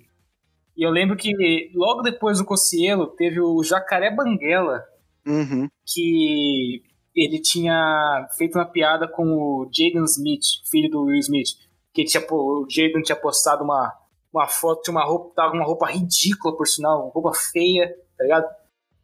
[0.77, 4.83] e eu lembro que logo depois do Cossielo teve o Jacaré Banguela,
[5.27, 5.67] Uhum.
[5.86, 6.81] que
[7.13, 11.49] ele tinha feito uma piada com o Jaden Smith, filho do Will Smith,
[11.93, 13.93] que tinha, o Jaden tinha postado uma,
[14.31, 18.23] uma foto de uma roupa, tava uma roupa ridícula, por sinal, uma roupa feia, tá
[18.23, 18.45] ligado?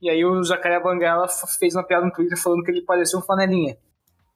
[0.03, 1.25] E aí o Jacaré Banguela
[1.57, 3.77] fez uma piada no Twitter falando que ele parecia um flanelinha.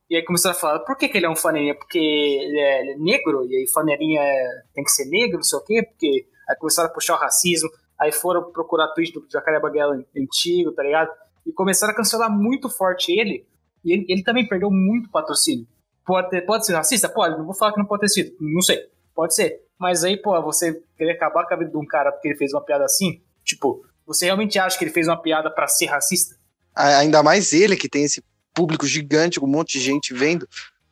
[0.08, 1.74] E aí começaram a falar, por que, que ele é um flanelinha?
[1.74, 5.42] Porque ele é, ele é negro, e aí flanelinha é- tem que ser negro, não
[5.42, 7.68] sei o quê, porque aí começaram a puxar o racismo,
[8.00, 11.10] aí foram procurar tweet do Jacaré Banguela antigo, tá ligado?
[11.46, 13.46] E começaram a cancelar muito forte ele,
[13.84, 15.66] e ele, ele também perdeu muito patrocínio.
[16.06, 17.10] Pode, ter- pode ser racista?
[17.10, 18.78] Pode, não vou falar que não pode ter sido, não sei,
[19.14, 19.60] pode ser.
[19.78, 22.54] Mas aí, pô, você querer acabar com a vida de um cara porque ele fez
[22.54, 26.34] uma piada assim, tipo, você realmente acha que ele fez uma piada pra ser racista?
[26.74, 28.22] Ainda mais ele que tem esse
[28.54, 30.48] público gigante com um monte de gente vendo.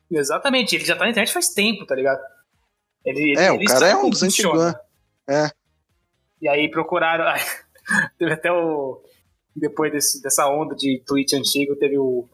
[0.09, 2.21] Exatamente, ele já tá na internet faz tempo, tá ligado?
[3.03, 4.67] Ele, ele- É, o ele cara sabe é um dos funciona.
[4.69, 4.81] antigão.
[5.27, 5.51] É.
[6.41, 7.25] E aí procuraram.
[8.17, 9.01] teve até o.
[9.55, 12.27] Depois desse, dessa onda de tweet antigo, teve o,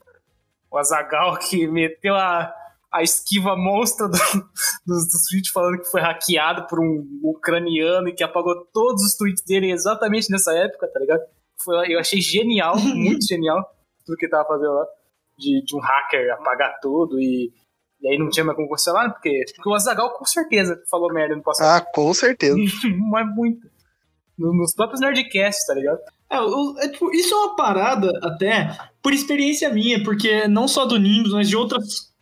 [0.69, 2.53] o Azagal que meteu a,
[2.93, 4.17] a esquiva monstra do,
[4.85, 9.15] dos, dos tweets falando que foi hackeado por um ucraniano e que apagou todos os
[9.17, 11.21] tweets dele exatamente nessa época, tá ligado?
[11.63, 13.63] Foi, eu achei genial, muito genial,
[14.05, 14.85] tudo que ele tava fazendo lá.
[15.37, 17.51] De, de um hacker apagar tudo e,
[18.01, 21.35] e aí não tinha mais como cancelar, porque, porque o Azagal com certeza falou merda
[21.35, 21.81] no passado.
[21.81, 22.55] Ah, com certeza.
[23.09, 23.67] Mas muito.
[24.37, 25.97] No- Nos próprios Nerdcasts, tá ligado?
[26.29, 30.85] É, o- é, tipo, isso é uma parada até por experiência minha, porque não só
[30.85, 32.12] do Nimbus, mas de outras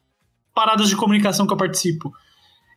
[0.53, 2.11] paradas de comunicação que eu participo.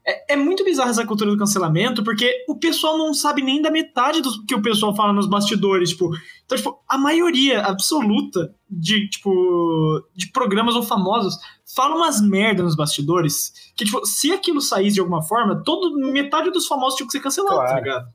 [0.06, 3.70] É, é muito bizarra essa cultura do cancelamento, porque o pessoal não sabe nem da
[3.70, 6.10] metade do que o pessoal fala nos bastidores, tipo.
[6.44, 11.38] Então, tipo, a maioria absoluta de, tipo, de programas ou famosos
[11.74, 16.50] fala umas merdas nos bastidores, que, tipo, se aquilo saísse de alguma forma, todo, metade
[16.50, 17.82] dos famosos tinha que ser cancelado, tá Claro.
[17.84, 18.08] ligado?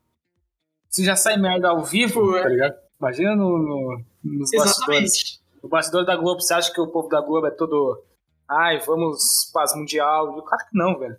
[0.89, 2.75] Se já sai merda ao vivo, tá ligado?
[2.99, 4.63] Imagina no, no- nos bastidores.
[4.77, 5.39] Exatamente.
[5.63, 7.99] No bastidor da Globo, você acha que o povo da Globo é todo.
[8.49, 9.19] Ai, vamos
[9.53, 10.33] paz mundial?
[10.43, 11.15] Claro que não, velho.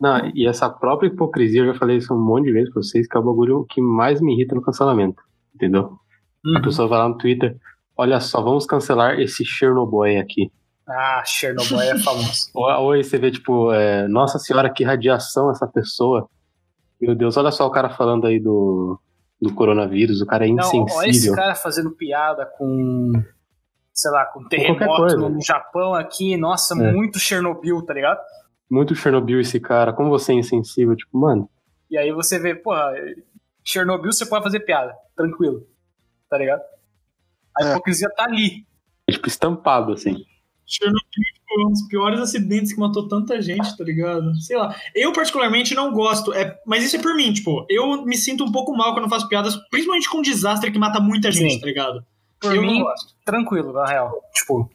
[0.00, 3.06] Não, e essa própria hipocrisia, eu já falei isso um monte de vezes pra vocês,
[3.06, 5.22] que é o bagulho que mais me irrita no cancelamento.
[5.54, 5.98] Entendeu?
[6.44, 6.62] A Uhum.
[6.62, 7.54] pessoa vai lá no Twitter,
[7.96, 10.50] olha só, vamos cancelar esse Chernobyl aqui.
[10.88, 12.50] Ah, Chernobyl é famoso.
[12.54, 16.26] Ou, ou aí você vê, tipo, é, nossa senhora, que radiação essa pessoa.
[17.00, 18.98] Meu Deus, olha só o cara falando aí do,
[19.40, 21.34] do coronavírus, o cara é Não, olha esse insensível.
[21.36, 23.12] cara fazendo piada com.
[24.00, 26.36] Sei lá, com terremoto no Japão aqui.
[26.36, 26.92] Nossa, É.
[26.92, 28.18] muito Chernobyl, tá ligado?
[28.70, 31.48] Muito Chernobyl esse cara, como você é insensível, tipo, mano,
[31.90, 32.92] E aí você vê, porra,
[33.64, 35.66] Chernobyl você pode fazer piada, tranquilo.
[36.30, 36.62] Tá ligado?
[37.58, 37.70] A É.
[37.72, 38.64] hipocrisia tá ali.
[39.08, 40.24] é, tipo, estampado, assim.
[40.64, 41.02] Chernobyl
[41.48, 44.34] foi um dos piores acidentes que matou tanta gente, tá ligado?
[44.40, 44.72] Sei lá.
[44.94, 46.32] Eu, particularmente, não gosto.
[46.32, 49.10] É, mas isso é por mim, tipo, eu me sinto um pouco mal quando eu
[49.10, 51.60] faço piadas, principalmente com um desastre que mata muita gente, Sim.
[51.60, 52.06] tá ligado?
[52.40, 52.82] Por eu mim,
[53.24, 54.12] tranquilo, na real.
[54.32, 54.70] Tipo,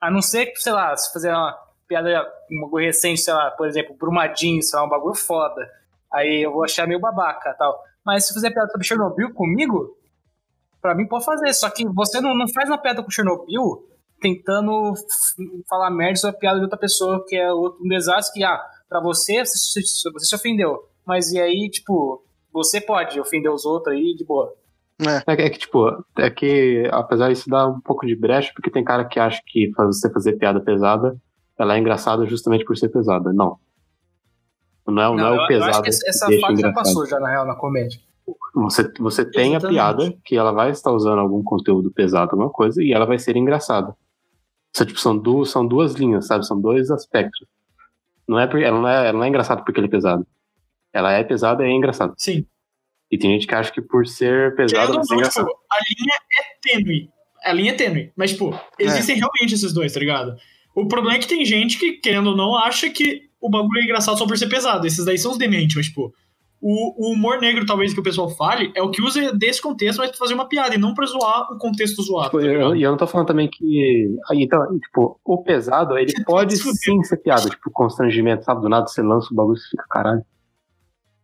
[0.00, 2.08] a não ser que, sei lá, se fazer uma piada,
[2.50, 5.68] um bagulho recente, sei lá, por exemplo, Brumadinho, sei lá, um bagulho foda.
[6.12, 7.80] Aí eu vou achar meio babaca tal.
[8.04, 9.96] Mas se fizer piada sobre Chernobyl comigo,
[10.80, 11.52] pra mim pode fazer.
[11.52, 13.86] Só que você não, não faz uma piada com Chernobyl
[14.20, 14.92] tentando
[15.68, 18.60] falar merda sobre a piada de outra pessoa, que é outro, um desastre que, ah,
[18.88, 20.88] pra você, você se ofendeu.
[21.06, 22.22] Mas e aí, tipo,
[22.52, 24.54] você pode ofender os outros aí de boa.
[25.26, 28.70] É, que- é que, tipo, é que, apesar disso dar um pouco de brecha, porque
[28.70, 31.16] tem cara que acha que faz- você fazer piada pesada,
[31.58, 33.32] ela é engraçada justamente por ser pesada.
[33.32, 33.58] Não.
[34.86, 36.62] Não é, não, é eu- o eu pesado acho que essa, essa que deixa fase
[36.62, 38.00] já passou já, na real, na comédia.
[38.54, 42.82] Você, você tem a piada que ela vai estar usando algum conteúdo pesado, alguma coisa,
[42.82, 43.94] e ela vai ser engraçada.
[44.74, 46.46] Só, tipo, são, duas, são duas linhas, sabe?
[46.46, 47.46] São dois aspectos.
[48.28, 50.26] Não é, ela, não é, ela não é engraçada porque ele é pesado.
[50.92, 52.14] Ela é pesada e é engraçada.
[52.16, 52.44] Sim.
[53.10, 55.46] E tem gente que acha que por ser pesado não, engraçado.
[55.46, 57.08] tipo, a linha é tênue.
[57.44, 58.12] A linha é tênue.
[58.16, 60.36] Mas, tipo, existem realmente esses dois, tá ligado?
[60.74, 63.84] O problema é que tem gente que, querendo ou não, acha que o bagulho é
[63.84, 64.86] engraçado só por ser pesado.
[64.86, 66.12] Esses daí são os dementes, mas, tipo,
[66.60, 69.98] o, o humor negro, talvez, que o pessoal fale, é o que usa desse contexto,
[69.98, 72.30] mas pra fazer uma piada, e não pra zoar o contexto zoado.
[72.30, 74.14] Tipo, tá eu, e eu não tô falando também que.
[74.28, 78.60] aí, Então, tipo, o pesado, ele pode sim ser piada, tipo, constrangimento, sabe?
[78.60, 80.22] Do nada você lança o bagulho e você fica, caralho.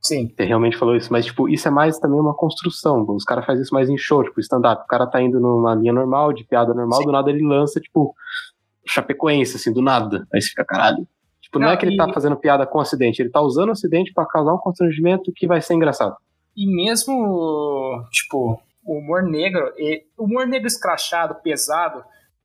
[0.07, 0.33] Sim.
[0.37, 3.05] Você realmente falou isso, mas, tipo, isso é mais também uma construção.
[3.09, 4.83] Os caras fazem isso mais em show, tipo, stand-up.
[4.85, 8.15] O cara tá indo numa linha normal, de piada normal, do nada ele lança, tipo,
[8.87, 10.27] chapecoense, assim, do nada.
[10.33, 11.07] Aí você fica, caralho.
[11.41, 13.69] Tipo, não, Não, é que ele e- tá fazendo piada com acidente, ele tá usando
[13.69, 16.17] o acidente pra causar um constrangimento que vai ser engraçado.
[16.57, 22.03] E mesmo, tipo, o humor negro, e- o humor negro escrachado, pesado,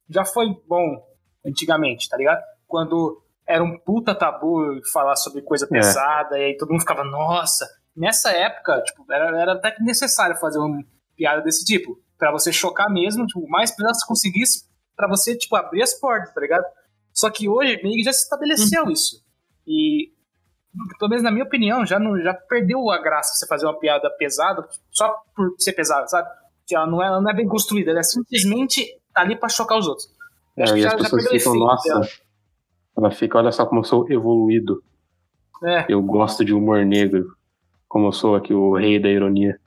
[0.10, 1.02] já foi bom
[1.46, 2.42] antigamente, tá ligado?
[2.68, 3.22] Quando
[3.52, 5.68] era um puta tabu falar sobre coisa É.
[5.68, 7.68] pesada, e aí todo mundo ficava, nossa.
[7.96, 10.82] Nessa época, tipo, era, era até que necessário fazer uma
[11.16, 12.00] piada desse tipo.
[12.18, 15.94] Pra você chocar mesmo, tipo, o mais que você conseguisse, pra você, tipo, abrir as
[15.94, 16.64] portas, tá ligado?
[17.14, 19.22] Só que hoje meio que já se estabeleceu isso.
[19.68, 20.12] E
[20.98, 24.10] pelo menos na minha opinião, já, não, já perdeu a graça você fazer uma piada
[24.12, 26.30] pesada só por ser pesada, sabe?
[26.66, 29.50] Que ela não é, ela não é bem construída, ela é simplesmente tá ali pra
[29.50, 30.08] chocar os outros.
[30.56, 31.90] É, Acho que já- as já perdeu efeito nossa.
[31.90, 32.08] dela.
[33.02, 34.84] Ela fica, olha só como eu sou evoluído.
[35.64, 37.36] É, Eu gosto de humor negro.
[37.88, 39.60] Como eu sou aqui o rei da ironia.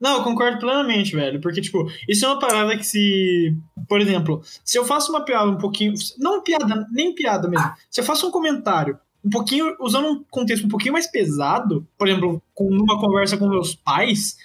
[0.00, 1.40] Não, eu concordo plenamente, velho.
[1.40, 3.56] Porque, tipo, isso é uma parada que se.
[3.88, 5.94] Por exemplo, se eu faço uma piada um pouquinho.
[6.18, 7.72] Não piada, nem piada mesmo.
[7.90, 9.76] Se eu faço um comentário um pouquinho.
[9.80, 14.36] Usando um contexto um pouquinho mais pesado, por exemplo, com uma conversa com meus pais,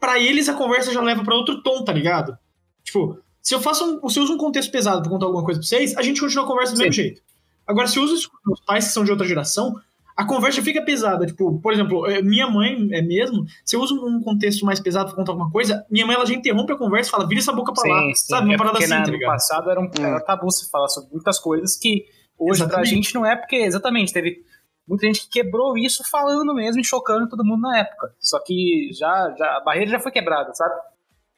[0.00, 2.36] pra eles a conversa já leva pra outro tom, tá ligado?
[2.82, 4.08] Tipo, se eu faço um.
[4.08, 6.44] Se eu uso um contexto pesado pra contar alguma coisa pra vocês, a gente continua
[6.44, 6.82] a conversa do Sim.
[6.84, 7.22] mesmo jeito.
[7.66, 9.74] Agora, se eu uso isso com meus pais, que são de outra geração,
[10.16, 11.24] a conversa fica pesada.
[11.26, 13.44] Tipo, por exemplo, eh, minha mãe é mesmo.
[13.64, 16.34] Se eu uso um contexto mais pesado pra contar alguma coisa, minha mãe ela já
[16.34, 18.00] interrompe a conversa e fala, vira essa boca pra lá.
[18.02, 18.26] sim, sim.
[18.28, 18.46] Sabe?
[18.46, 21.10] Uma É parada assim, na- tá no passado era, um, era tabu se falar sobre
[21.12, 22.04] muitas coisas que
[22.38, 22.90] hoje pra Exatamente.
[22.94, 24.42] gente não é, porque exatamente teve
[24.86, 28.12] muita gente que quebrou isso falando mesmo e chocando todo mundo na época.
[28.20, 30.74] Só que já, já a barreira já foi quebrada, sabe?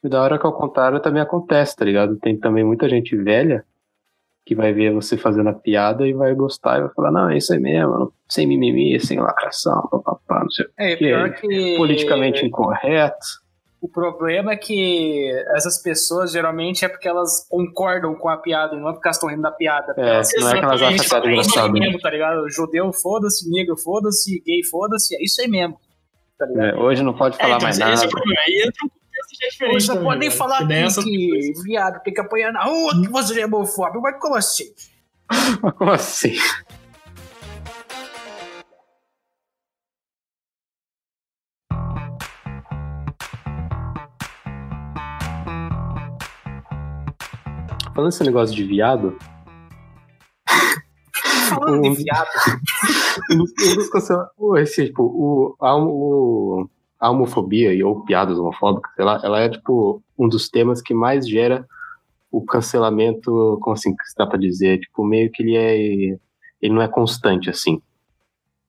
[0.03, 2.17] E da hora que ao contrário também acontece, tá ligado?
[2.17, 3.63] Tem também muita gente velha
[4.45, 7.37] que vai ver você fazendo a piada e vai gostar e vai falar, não, é
[7.37, 11.75] isso aí mesmo, sem mimimi, sem lacração, papapá, não sei o É, Que pior que.
[11.77, 13.43] politicamente incorreto.
[13.81, 18.79] O problema é que essas pessoas geralmente é porque elas concordam com a piada, e
[18.79, 19.93] não é porque elas estão rindo da piada.
[19.97, 21.71] É, elas não é que elas acham a piada é isso aí engraçada.
[21.71, 22.49] mesmo, tá ligado?
[22.49, 25.77] Judeu, foda-se, negro, foda-se, gay, foda-se, é isso aí mesmo.
[26.37, 26.47] Tá?
[26.57, 28.07] É, hoje não pode É, falar então, mais esse é nada.
[28.07, 28.41] o problema.
[28.47, 28.89] Aí entra um
[29.45, 29.81] já diferente.
[29.81, 30.37] Você também, pode nem velho.
[30.39, 33.45] falar Que daí aqui essa- que viado tem que apanhar na rua, que você é
[33.45, 34.73] homofóbico, mas como assim?
[35.77, 36.35] Como assim?
[47.93, 49.17] Falando esse negócio de viado,
[51.49, 52.27] Falando Um- de viado,
[53.31, 58.37] um dos, um dos cancela- o- esse, tipo, o, o- a homofobia e ou piadas
[58.37, 61.65] homofóbicas, lá, ela é, tipo, um dos temas que mais gera
[62.31, 64.79] o cancelamento, como assim, que dá pra dizer?
[64.79, 65.77] Tipo, meio que ele é,
[66.61, 67.81] ele não é constante, assim.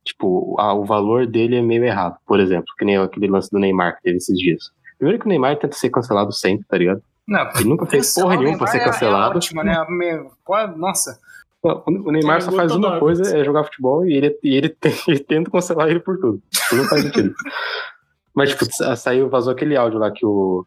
[0.05, 2.17] Tipo, a- o valor dele é meio errado.
[2.27, 4.71] Por exemplo, que nem aquele lance do Neymar que teve esses dias.
[4.99, 7.03] Primeiro que o Neymar tenta ser cancelado sempre, tá ligado?
[7.27, 9.35] Não, Ele nunca fez porra nenhuma pra ser é- cancelado.
[9.35, 9.85] É ótima, né?
[9.89, 11.19] Me- qual- Nossa,
[11.65, 14.77] O Neymar só faz uma coisa, é jogar futebol, e ele, e ele,
[15.09, 16.41] ele tenta cancelar ele por tudo.
[16.53, 17.35] Isso não faz sentido.
[18.37, 20.65] Mas, tipo, sa- saiu, vazou aquele áudio lá que o,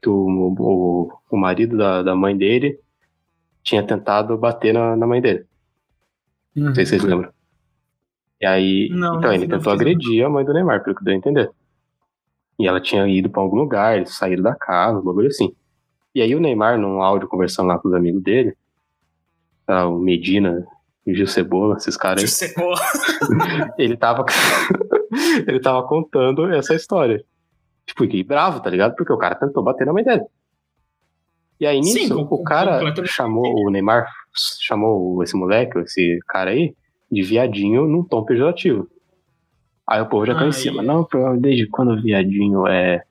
[0.00, 2.78] que o, o, o marido da, da mãe dele
[3.62, 5.44] tinha tentado bater na, na mãe dele.
[6.54, 7.30] Não sei se vocês lembram.
[8.40, 11.02] E aí, Não, então, não, ele não tentou agredir a mãe do Neymar, pelo que
[11.04, 11.50] deu a entender.
[12.58, 15.52] E ela tinha ido pra algum lugar, eles saíram da casa, um bagulho assim.
[16.14, 18.56] E aí o Neymar, num áudio conversando lá com os amigos dele,
[19.66, 20.64] ah, o Medina,
[21.06, 22.72] o Gil Cebola, esses caras aí, secou.
[23.76, 24.24] ele tava.
[25.46, 27.24] ele tava contando essa história.
[27.86, 28.94] Tipo, fiquei bravo, tá ligado?
[28.96, 30.24] Porque o cara tentou bater na mãe dele.
[31.58, 34.06] E aí nisso, Sim, o cara chamou, o Neymar
[34.60, 36.74] chamou esse moleque, esse cara aí,
[37.10, 38.88] de viadinho num tom pejorativo.
[39.88, 40.82] Aí o povo já tá em cima.
[40.82, 41.06] Não,
[41.38, 43.02] desde quando viadinho é,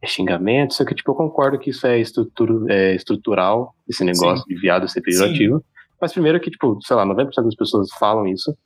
[0.00, 0.74] é xingamento?
[0.74, 4.88] Só que, tipo, eu concordo que isso é, estrutura, é estrutural, esse negócio de viado
[4.88, 5.62] ser pejorativo.
[6.00, 8.56] Mas primeiro que, tipo, sei lá, 90% das pessoas falam isso.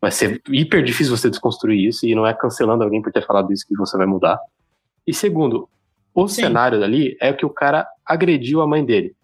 [0.00, 3.52] Vai ser hiper difícil você desconstruir isso e não é cancelando alguém por ter falado
[3.52, 4.38] isso que você vai mudar.
[5.06, 5.68] E segundo,
[6.14, 6.42] o Sim.
[6.42, 9.14] cenário dali é que o cara agrediu a mãe dele.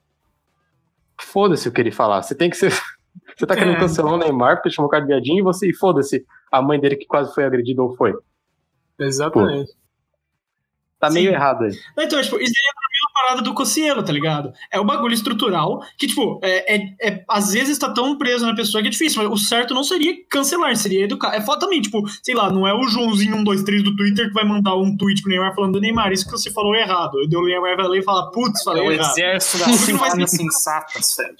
[1.20, 2.22] Foda-se o que ele falar.
[2.22, 2.70] Você tem que ser.
[3.37, 3.80] Você tá querendo É.
[3.80, 5.68] cancelar o Neymar porque chamou o cara de viadinho e você.
[5.68, 8.14] E foda-se a mãe dele que quase foi agredida ou foi.
[8.98, 9.72] Exatamente.
[10.98, 11.35] Tá meio Sim.
[11.35, 11.72] errado aí.
[11.98, 12.72] Então, tipo, isso aí é
[13.12, 14.53] parada do Cocielo, tá ligado?
[14.70, 18.55] É o bagulho estrutural que, tipo, é, é, é- às vezes tá tão preso na
[18.55, 21.35] pessoa que é difícil, mas o certo não seria cancelar, seria educar.
[21.35, 24.44] É foda também, tipo, sei lá, não é o Joãozinho 123 do Twitter que vai
[24.44, 27.18] mandar um tweet pro Neymar falando do Neymar, isso que você falou é errado.
[27.18, 29.11] Aí o Neymar vai ler e fala, putz, É falei o errado.
[29.12, 30.53] exército Porque das não faz semanas sentido.
[30.53, 31.37] sensatas, Fred.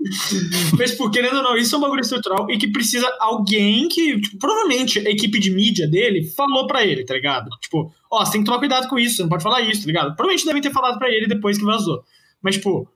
[0.78, 4.20] Mas, tipo, querendo ou não, isso é um bagulho estrutural e que precisa alguém que,
[4.20, 7.48] tipo, provavelmente a equipe de mídia dele falou pra ele, tá ligado?
[7.60, 9.86] Tipo, ó, você tem que tomar cuidado com isso, você não pode falar isso, tá
[9.88, 10.06] ligado?
[10.16, 12.02] Provavelmente devem ter falado pra ele depois que vazou.
[12.40, 12.88] Mas, tipo,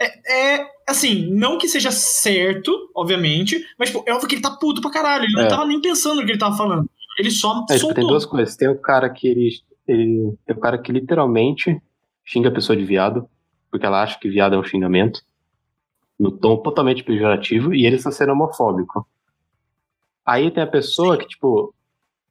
[0.00, 4.50] é, é, assim, não que seja certo, obviamente, mas, tipo, é óbvio que ele tá
[4.52, 5.24] puto pra caralho.
[5.24, 5.48] Ele não É.
[5.48, 6.88] tava nem pensando no que ele tava falando.
[7.18, 8.06] Ele só É, tipo, tem soltou.
[8.08, 8.56] duas coisas.
[8.56, 9.50] Tem o cara que ele,
[9.86, 10.32] ele.
[10.46, 11.78] Tem o cara que literalmente
[12.24, 13.28] xinga a pessoa de viado,
[13.70, 15.20] porque ela acha que viado é um xingamento,
[16.18, 19.06] no tom totalmente pejorativo, e ele está sendo homofóbico.
[20.24, 21.74] Aí tem a pessoa que, tipo,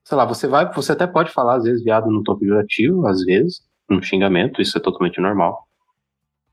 [0.03, 3.23] sei lá, você vai, você até pode falar, às vezes, viado no tom pejorativo, às
[3.23, 5.67] vezes, num xingamento, isso é totalmente normal.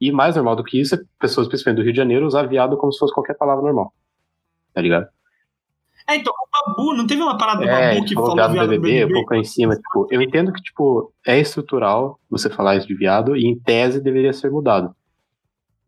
[0.00, 2.76] E mais normal do que isso é pessoas, principalmente do Rio de Janeiro, usar viado
[2.76, 3.92] como se fosse qualquer palavra normal.
[4.72, 5.08] Tá ligado?
[6.08, 8.52] É, então, o Babu, não teve uma parada do É, Babu que falou falou viado
[8.52, 9.14] viado do BBB, um BBB?
[9.14, 9.76] pouco aí em cima.
[9.76, 14.00] Tipo, eu entendo que, tipo, é estrutural você falar isso de viado e, em tese,
[14.00, 14.94] deveria ser mudado.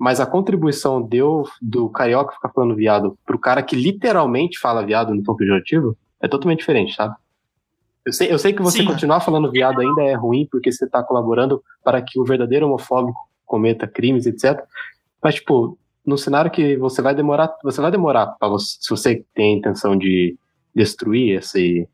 [0.01, 5.15] Mas a contribuição deu do carioca ficar falando viado pro cara que literalmente fala viado
[5.15, 7.15] no tom pejorativo é totalmente diferente, sabe?
[8.07, 8.87] Eu sei, eu sei que você Sim.
[8.87, 13.29] continuar falando viado ainda é ruim porque você tá colaborando para que o verdadeiro homofóbico
[13.45, 14.65] cometa crimes, etc.
[15.23, 19.23] Mas, tipo, no cenário que você vai demorar, você vai demorar para você, se você
[19.35, 20.35] tem a intenção de
[20.75, 21.87] destruir esse,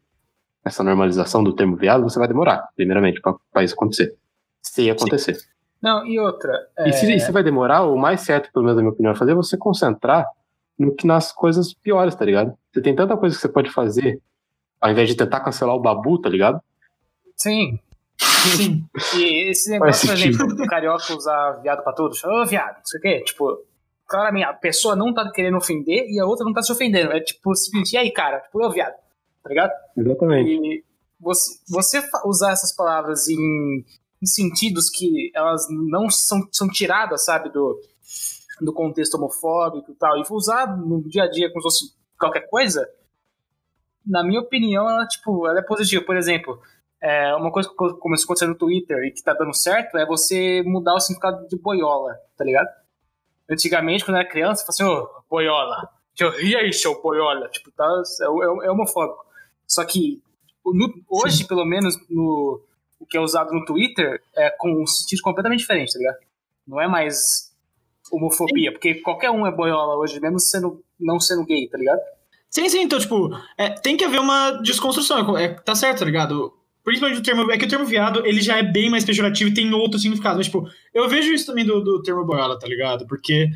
[0.64, 4.14] essa normalização do termo viado, você vai demorar, primeiramente, para isso acontecer.
[4.62, 5.55] Se acontecer.
[5.82, 6.52] Não, e outra.
[6.78, 9.16] E se, e se vai demorar, o mais certo, pelo menos na minha opinião, é
[9.16, 10.26] fazer você concentrar
[10.78, 12.56] no que nas coisas piores, tá ligado?
[12.72, 14.20] Você tem tanta coisa que você pode fazer,
[14.80, 16.60] ao invés de tentar cancelar o babu, tá ligado?
[17.36, 17.78] Sim.
[18.18, 18.84] Sim.
[19.16, 22.22] E esse negócio, por exemplo, do carioca usar viado pra todos.
[22.24, 23.20] Ô, viado, não sei o quê.
[23.24, 23.58] Tipo,
[24.06, 27.12] claramente, a pessoa não tá querendo ofender e a outra não tá se ofendendo.
[27.12, 28.40] É tipo, simplesmente, e aí, cara?
[28.40, 28.94] Tipo, ô, viado.
[29.42, 29.72] Tá ligado?
[29.96, 30.50] Exatamente.
[30.50, 30.84] E
[31.20, 33.84] você, você usar essas palavras em,
[34.26, 37.80] em sentidos que elas não são, são tiradas, sabe, do,
[38.60, 42.48] do contexto homofóbico e tal, e usar no dia a dia como se fosse qualquer
[42.50, 42.88] coisa,
[44.04, 46.04] na minha opinião, ela, tipo, ela é positiva.
[46.04, 46.60] Por exemplo,
[47.00, 49.96] é, uma coisa que co- começou a acontecer no Twitter e que tá dando certo
[49.98, 52.68] é você mudar o significado de boiola, tá ligado?
[53.50, 55.88] Antigamente, quando eu era criança, eu falava assim, ô, boiola.
[56.14, 57.48] Tipo, E aí, seu boiola?
[57.48, 57.84] Tipo, tá,
[58.22, 59.24] é, é, é homofóbico.
[59.66, 60.22] Só que
[60.64, 62.60] no- hoje, pelo menos, no,
[62.98, 66.16] o que é usado no Twitter é com um sentido completamente diferente, tá ligado?
[66.66, 67.54] Não é mais
[68.10, 72.00] homofobia, porque qualquer um é boiola hoje, mesmo sendo, não sendo gay, tá ligado?
[72.50, 76.52] Sim, sim, então, tipo, é, tem que haver uma desconstrução, é, tá certo, tá ligado?
[76.84, 79.54] Principalmente o termo, é que o termo viado, ele já é bem mais pejorativo e
[79.54, 83.06] tem outro significado, mas, tipo, eu vejo isso também do, do termo boiola, tá ligado?
[83.06, 83.48] Porque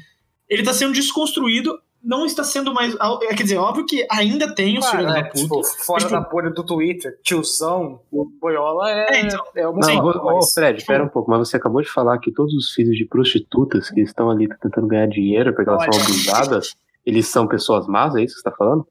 [0.49, 2.95] ele tá sendo desconstruído não está sendo mais.
[2.95, 5.39] é, Quer dizer, óbvio que ainda tem os filhos Cara, da é, puta.
[5.43, 9.45] tipo, fora Tipo- da bolha do Twitter, tiozão, o Boiola é, É, então.
[9.55, 12.55] é uma Não, mas- Fred, espera um pouco, mas você acabou de falar que todos
[12.55, 15.93] os filhos de prostitutas que estão ali tentando ganhar dinheiro porque elas Olha.
[15.93, 16.75] são abusadas,
[17.05, 18.87] eles são pessoas más, é isso que você tá falando?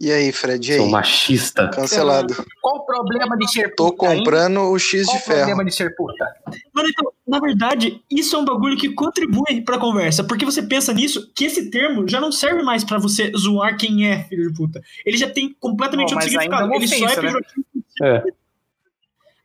[0.00, 0.88] E aí, Fred, e aí?
[0.90, 1.68] machista.
[1.70, 2.32] Cancelado.
[2.62, 4.18] Qual o problema de ser Tô puta, hein?
[4.18, 5.38] comprando o X Qual de o ferro.
[5.38, 6.24] problema de ser puta?
[6.72, 10.92] Mano, então, na verdade, isso é um bagulho que contribui pra conversa, porque você pensa
[10.94, 14.56] nisso, que esse termo já não serve mais pra você zoar quem é filho de
[14.56, 14.80] puta.
[15.04, 16.72] Ele já tem completamente Bom, outro é significado.
[16.74, 17.28] Ele só é ofensa, né?
[17.28, 17.66] pejorativo.
[18.02, 18.22] É.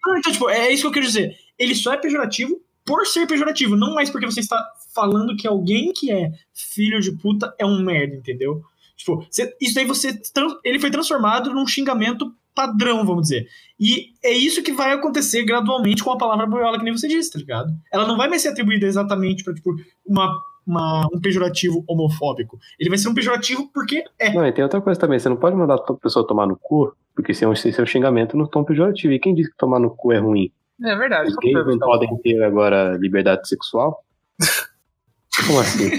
[0.06, 1.36] Ah, então, tipo, é isso que eu quero dizer.
[1.60, 4.62] Ele só é pejorativo por ser pejorativo, não mais porque você está
[4.94, 8.62] falando que alguém que é filho de puta é um merda, entendeu?
[8.96, 10.18] Tipo, você- isso daí você.
[10.64, 13.48] Ele foi transformado num xingamento padrão, vamos dizer.
[13.80, 17.32] E é isso que vai acontecer gradualmente com a palavra boiola, que nem você disse,
[17.32, 17.72] tá ligado?
[17.92, 19.76] Ela não vai mais ser atribuída exatamente pra, tipo,
[20.06, 20.32] uma,
[20.66, 22.60] uma- um pejorativo homofóbico.
[22.80, 24.34] Ele vai ser um pejorativo porque é.
[24.34, 26.96] Não, e tem outra coisa também, você não pode mandar a pessoa tomar no cu,
[27.16, 29.14] porque isso é um, isso é um xingamento no tom pejorativo.
[29.14, 30.52] E quem disse que tomar no cu é ruim?
[30.84, 31.30] É verdade.
[31.30, 34.04] Os gays não podem ter agora liberdade sexual?
[35.48, 35.90] Como assim?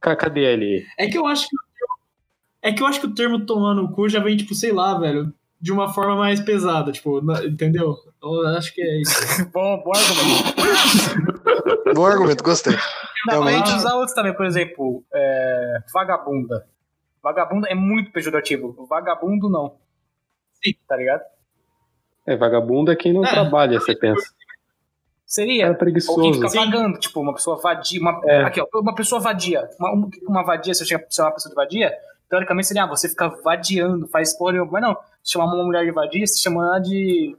[0.00, 0.84] Ca- Cadê ele?
[0.98, 1.56] É que eu acho que
[2.62, 4.98] é que eu acho que o termo tomar no cu já vem, tipo, sei lá,
[4.98, 7.94] velho, de uma forma mais pesada, tipo, na- entendeu?
[8.22, 9.12] Eu acho que é isso.
[9.52, 11.88] Bom, bom argumento.
[11.94, 12.72] Bom argumento, gostei.
[12.72, 12.82] Gente
[13.30, 13.72] Realmente.
[13.72, 16.66] usar outros também, por exemplo, é, vagabunda.
[17.22, 18.86] Vagabunda é muito pejorativo.
[18.88, 19.76] Vagabundo não.
[20.62, 20.74] Sim.
[20.86, 21.22] Tá ligado?
[22.26, 23.30] É, vagabundo é quem não É.
[23.30, 24.22] trabalha, você pensa.
[25.26, 25.64] Seria.
[25.64, 26.34] É Ou quem preguiçoso.
[26.34, 28.00] fica vagando, tipo, uma pessoa vadia.
[28.00, 28.44] Uma, É.
[28.44, 29.68] Aqui, ó, uma pessoa vadia.
[29.78, 31.92] Uma, uma- vadia, se eu chega- se é uma pessoa de vadia,
[32.28, 34.64] teoricamente seria, ah, você fica vadiando, faz porra.
[34.70, 37.36] Mas não, se chamar uma mulher de vadia, se chama ela de,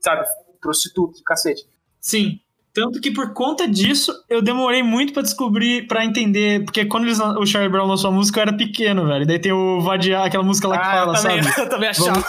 [0.00, 0.24] sabe,
[0.60, 1.62] prostituta, de cacete.
[2.00, 2.40] Sim.
[2.72, 7.20] Tanto que por conta disso, eu demorei muito pra descobrir, pra entender, porque quando eles,
[7.20, 9.24] o Charlie Brown lançou a música, eu era pequeno, velho.
[9.24, 11.60] Daí tem o Vadiar, aquela música lá que ah, fala, eu também, sabe?
[11.62, 12.10] eu também achava.
[12.10, 12.26] Vamos-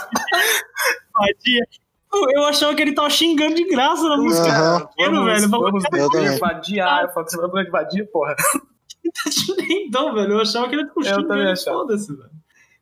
[1.13, 1.65] Vadia.
[2.33, 4.47] Eu achava que ele tava xingando de graça na música.
[4.47, 4.85] Aham.
[4.85, 5.49] Pequeno, velho.
[5.49, 6.39] Vamos, Vamos vamos Eu também.
[6.39, 7.03] vadiar.
[7.03, 8.05] Eu falo que você vai de
[9.87, 12.35] Então, velho, eu achava que ele tipo, Eu também foda-se, velho.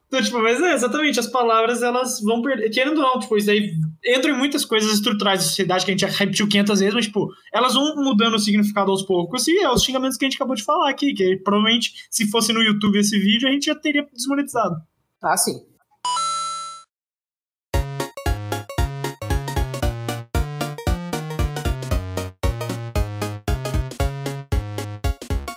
[0.08, 3.50] Então, tipo, mas é, exatamente, as palavras, elas vão perder, querendo ou não, tipo, isso
[3.50, 3.74] aí
[4.06, 7.06] entra em muitas coisas estruturais da sociedade que a gente já repetiu 500 vezes, mas,
[7.06, 10.36] tipo, elas vão mudando o significado aos poucos, e é os xingamentos que a gente
[10.36, 13.74] acabou de falar aqui, que provavelmente, se fosse no YouTube esse vídeo, a gente já
[13.74, 14.76] teria desmonetizado.
[15.20, 15.73] Ah, sim.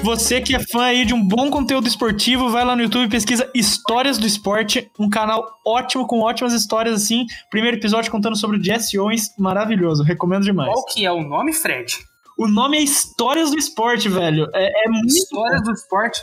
[0.07, 3.11] Você que é fã aí de um bom conteúdo esportivo, vai lá no YouTube e
[3.11, 7.27] pesquisa Histórias do Esporte, um canal ótimo, com ótimas histórias assim.
[7.51, 10.73] Primeiro episódio contando sobre o Jesse Owens, maravilhoso, recomendo demais.
[10.73, 11.99] Qual que é o nome, Fred?
[12.39, 14.49] O nome é Histórias do Esporte, velho.
[14.55, 15.09] É, é muito.
[15.09, 16.21] Histórias do Esporte.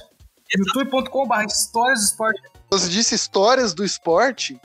[0.55, 2.41] youtube.com.br Histórias do Esporte.
[2.71, 4.57] Você disse histórias do esporte?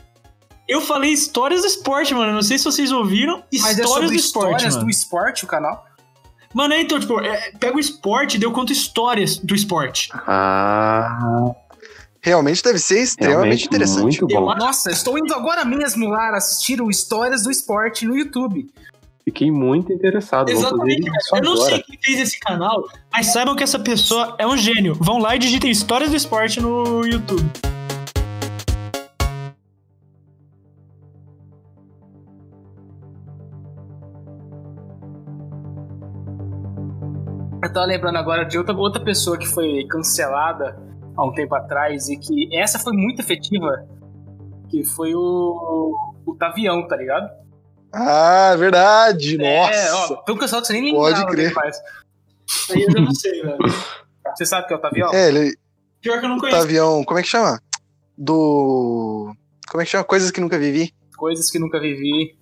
[0.68, 2.32] Eu falei Histórias do Esporte, mano.
[2.32, 3.42] Não sei se vocês ouviram.
[3.52, 4.46] Mas é Histórias sobre do Esporte.
[4.46, 4.86] histórias mano.
[4.86, 5.87] do esporte, o canal.
[6.54, 10.08] Mano, é, então, tipo, é, pega o esporte, deu conto histórias do esporte.
[10.26, 11.52] Ah,
[12.20, 14.02] Realmente deve ser extremamente realmente interessante.
[14.02, 14.54] muito bom.
[14.54, 18.68] Nossa, estou indo agora mesmo lá assistir o Histórias do Esporte no YouTube.
[19.24, 20.48] Fiquei muito interessado.
[20.48, 21.70] Exatamente, isso Eu não agora.
[21.70, 24.94] sei quem fez esse canal, mas saibam que essa pessoa é um gênio.
[24.94, 27.48] Vão lá e digitem Histórias do Esporte no YouTube.
[37.68, 40.80] Eu tava lembrando agora de outra, outra pessoa que foi cancelada
[41.14, 43.86] há um tempo atrás e que essa foi muito efetiva,
[44.70, 45.94] que foi o,
[46.24, 47.30] o Tavião, tá ligado?
[47.92, 49.36] Ah, verdade.
[49.42, 50.14] É, Nossa.
[50.14, 51.52] ó, foi um cancelado que você nem Pode crer.
[52.70, 53.58] Aí eu já não sei, velho.
[54.34, 55.12] Você sabe o que é o Tavião?
[55.12, 55.54] É, ele.
[56.00, 56.58] Pior que eu não conheço.
[56.58, 57.04] Tavião.
[57.04, 57.60] Como é que chama?
[58.16, 59.34] Do.
[59.70, 60.04] Como é que chama?
[60.04, 60.94] Coisas que nunca vivi.
[61.18, 62.34] Coisas que nunca vivi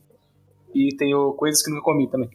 [0.73, 2.31] e tenho coisas que nunca comi também.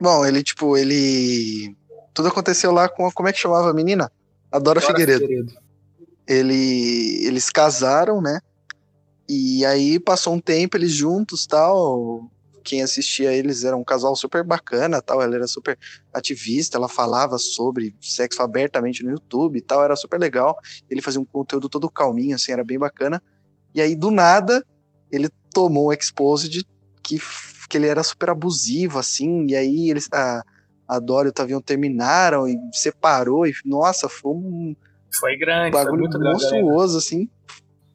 [0.00, 1.76] Bom, ele, tipo, ele.
[2.14, 3.06] Tudo aconteceu lá com.
[3.06, 4.10] a- Como é que chamava a menina?
[4.50, 5.20] A Dora, Dora Figueiredo.
[5.26, 5.52] Figueiredo.
[6.26, 8.40] Ele, eles casaram, né?
[9.28, 12.30] E aí passou um tempo eles juntos, tal.
[12.62, 15.22] Quem assistia eles era um casal super bacana, tal.
[15.22, 15.78] Ela era super
[16.12, 20.56] ativista, ela falava sobre sexo abertamente no YouTube e tal, era super legal.
[20.88, 23.22] Ele fazia um conteúdo todo calminho, assim, era bem bacana.
[23.74, 24.64] E aí do nada
[25.10, 26.64] ele tomou um exposed
[27.02, 29.46] que, f- que ele era super abusivo, assim.
[29.48, 30.42] E aí eles a,
[30.90, 34.76] a Dora e o Tavião terminaram e separou e nossa, foi um
[35.12, 36.42] Foi grande, foi bagulho muito grande.
[36.42, 36.60] né?
[36.60, 37.28] monstruoso, assim.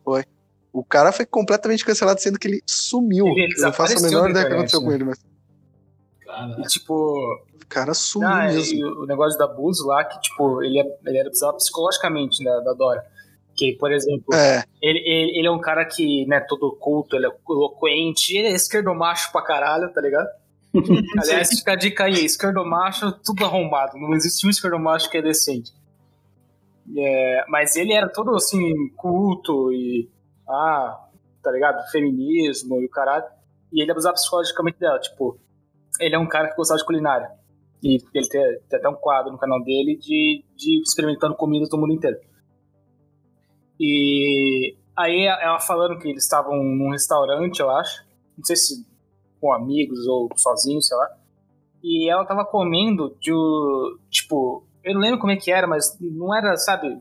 [0.02, 0.24] Foi.
[0.72, 3.28] O cara foi completamente cancelado, sendo que ele sumiu.
[3.28, 4.96] Ele Eu não faço a menor da ideia do que aconteceu com né?
[4.96, 5.26] ele, mas.
[6.60, 6.94] E, tipo,
[7.54, 9.04] O cara sumiu ah, mesmo.
[9.04, 12.74] o negócio do abuso lá, que, tipo, ele, é, ele era abusado psicologicamente né, da
[12.74, 13.06] Dora.
[13.56, 17.26] Que, por exemplo, É, ele, ele, ele é um cara que, né, todo culto, ele
[17.26, 20.28] é eloquente, ele é esquerdomacho pra caralho, tá ligado?
[21.22, 23.98] Aliás, fica a dica aí, esquerdomacho, tudo arrombado.
[23.98, 25.72] Não existe um esquerdomacho que é decente.
[26.98, 30.10] É, mas ele era todo, assim, culto e...
[30.48, 31.08] Ah,
[31.42, 31.90] tá ligado?
[31.92, 33.26] Feminismo e o caralho.
[33.72, 35.40] E ele abusava psicologicamente dela, tipo...
[36.00, 37.30] Ele é um cara que gostava de culinária.
[37.82, 41.78] E ele tem, tem até um quadro no canal dele de, de experimentando comidas do
[41.78, 42.18] mundo inteiro.
[43.80, 48.06] E aí ela falando que eles estavam num restaurante, eu acho.
[48.38, 48.86] Não sei se
[49.40, 51.10] com amigos ou sozinhos, sei lá.
[51.84, 53.32] E ela tava comendo de.
[54.10, 57.00] Tipo, eu não lembro como é que era, mas não era, sabe,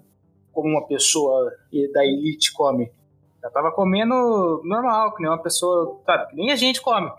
[0.53, 1.51] como uma pessoa
[1.93, 2.91] da elite come.
[3.43, 7.11] Ela tava comendo normal, que nem uma pessoa, sabe, que nem a gente come.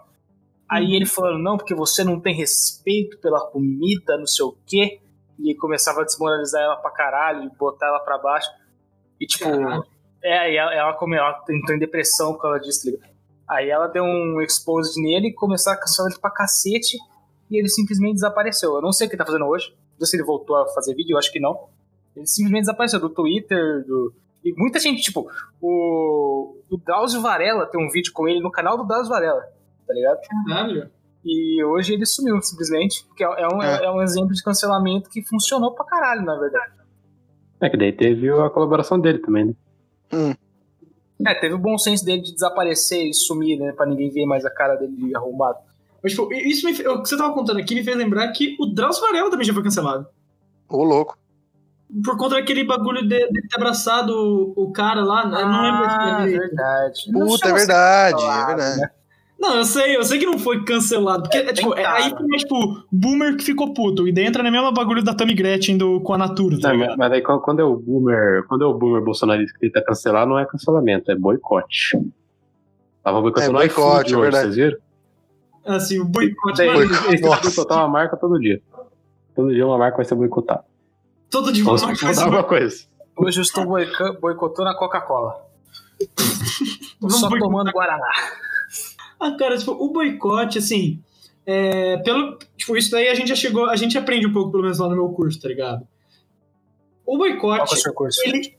[0.69, 4.99] Aí ele falando, não, porque você não tem respeito pela comida, não sei o quê.
[5.37, 8.49] E começava a desmoralizar ela pra caralho e botar ela pra baixo.
[9.19, 9.83] E tipo, Caralho.
[10.23, 13.14] é, aí ela, ela, ela entrou em depressão por causa disso, tá ligado?
[13.47, 16.97] Aí ela deu um expose nele e começou a cancelar ele pra cacete.
[17.49, 18.75] E ele simplesmente desapareceu.
[18.75, 19.69] Eu não sei o que ele tá fazendo hoje.
[19.99, 21.67] Não sei se ele voltou a fazer vídeo, eu acho que não.
[22.15, 24.13] Ele simplesmente desapareceu do Twitter, do.
[24.43, 25.27] E muita gente, tipo,
[25.61, 26.55] o.
[26.69, 29.41] O Drauzio Varela tem um vídeo com ele no canal do Drauzio Varela,
[29.87, 30.19] tá ligado?
[30.47, 30.89] Caralho.
[31.23, 33.05] E hoje ele sumiu, simplesmente.
[33.05, 33.85] Porque é um, É.
[33.85, 36.73] é um exemplo de cancelamento que funcionou pra caralho, na verdade.
[37.61, 40.35] É que daí teve a colaboração dele também, né?
[41.25, 43.71] É, teve o bom senso dele de desaparecer e sumir, né?
[43.71, 45.59] Pra ninguém ver mais a cara dele de arrombado.
[46.03, 48.65] Mas, tipo, isso me, o que você tava contando aqui me fez lembrar que o
[48.67, 50.07] Drauzio Varela também já foi cancelado.
[50.69, 51.17] ô louco.
[52.03, 55.23] Por conta daquele bagulho de, de ter abraçado o, o cara lá.
[55.23, 57.01] eu não lembro Ah, ele- verdade.
[57.13, 58.81] Puta, é verdade, é verdade.
[58.81, 58.89] né?
[59.45, 61.23] Não, eu sei, eu sei que não foi cancelado.
[61.23, 64.07] Porque, é, tipo, é, aí foi mais, tipo, boomer que ficou puto.
[64.07, 66.97] E daí entra na mesma bagulho da Tammy Gretchen do, com a Natura, tá Não,
[66.97, 70.39] mas, aí quando é o boomer, quando é o boomer bolsonarista que tenta cancelar, não
[70.39, 71.95] é cancelamento, é boicote.
[73.03, 74.43] Tava boicotando É, iFood boicote, é hoje, verdade.
[74.45, 74.77] vocês viram?
[75.63, 76.65] Assim, o boicote.
[77.21, 77.41] Nossa.
[77.41, 78.59] boicotar uma marca todo dia.
[79.35, 80.63] Todo dia uma marca vai ser boicotada.
[81.29, 82.23] todo dia uma mudar coisa.
[82.23, 82.83] alguma coisa.
[83.15, 83.63] Hoje eu estou
[84.19, 85.35] boicotando a Coca-Cola.
[87.09, 87.39] Só boicotar.
[87.39, 88.11] tomando Guaraná.
[89.19, 91.01] Ah, cara, tipo, o boicote, assim,
[91.45, 94.63] é, pelo, tipo, isso daí a gente já chegou, a gente aprende um pouco, pelo
[94.63, 95.87] menos lá no meu curso, tá ligado?
[97.05, 98.21] O Qual que é o boicote, seu curso?
[98.25, 98.57] ele...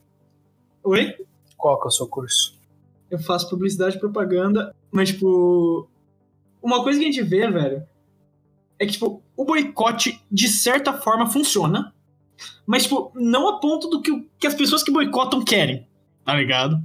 [0.84, 1.14] Oi?
[1.56, 2.56] Qual é o seu curso?
[3.10, 5.88] Eu faço publicidade e propaganda, mas, tipo,
[6.62, 7.86] uma coisa que a gente vê, velho,
[8.78, 11.92] é que, tipo, o boicote, de certa forma, funciona,
[12.64, 15.88] mas, tipo, não a ponto do que, que as pessoas que boicotam querem,
[16.24, 16.80] tá ligado?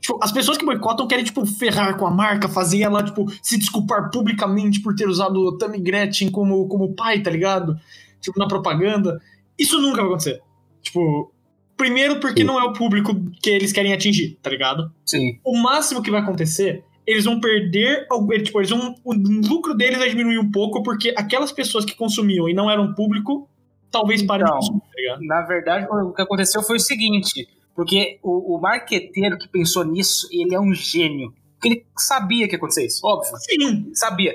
[0.00, 3.58] Tipo, as pessoas que boicotam querem, tipo, ferrar com a marca, fazer ela, tipo, se
[3.58, 7.76] desculpar publicamente por ter usado o Tammy Gretchen como, como pai, tá ligado?
[8.20, 9.20] Tipo, na propaganda.
[9.58, 10.40] Isso nunca vai acontecer.
[10.82, 11.32] Tipo,
[11.76, 12.46] primeiro porque Sim.
[12.46, 14.90] não é o público que eles querem atingir, tá ligado?
[15.04, 15.38] Sim.
[15.44, 19.98] o máximo que vai acontecer, eles vão perder, algo- tipo, eles vão, o lucro deles
[19.98, 23.48] vai diminuir um pouco, porque aquelas pessoas que consumiam e não eram público,
[23.90, 24.58] talvez parem Então.
[24.58, 25.20] de consumir, tá ligado?
[25.24, 30.26] Na verdade, o que aconteceu foi o seguinte: porque o, o marqueteiro que pensou nisso,
[30.32, 31.32] ele é um gênio.
[31.54, 33.30] Porque ele sabia que ia acontecer isso, óbvio.
[33.38, 34.34] Sim, Sabia.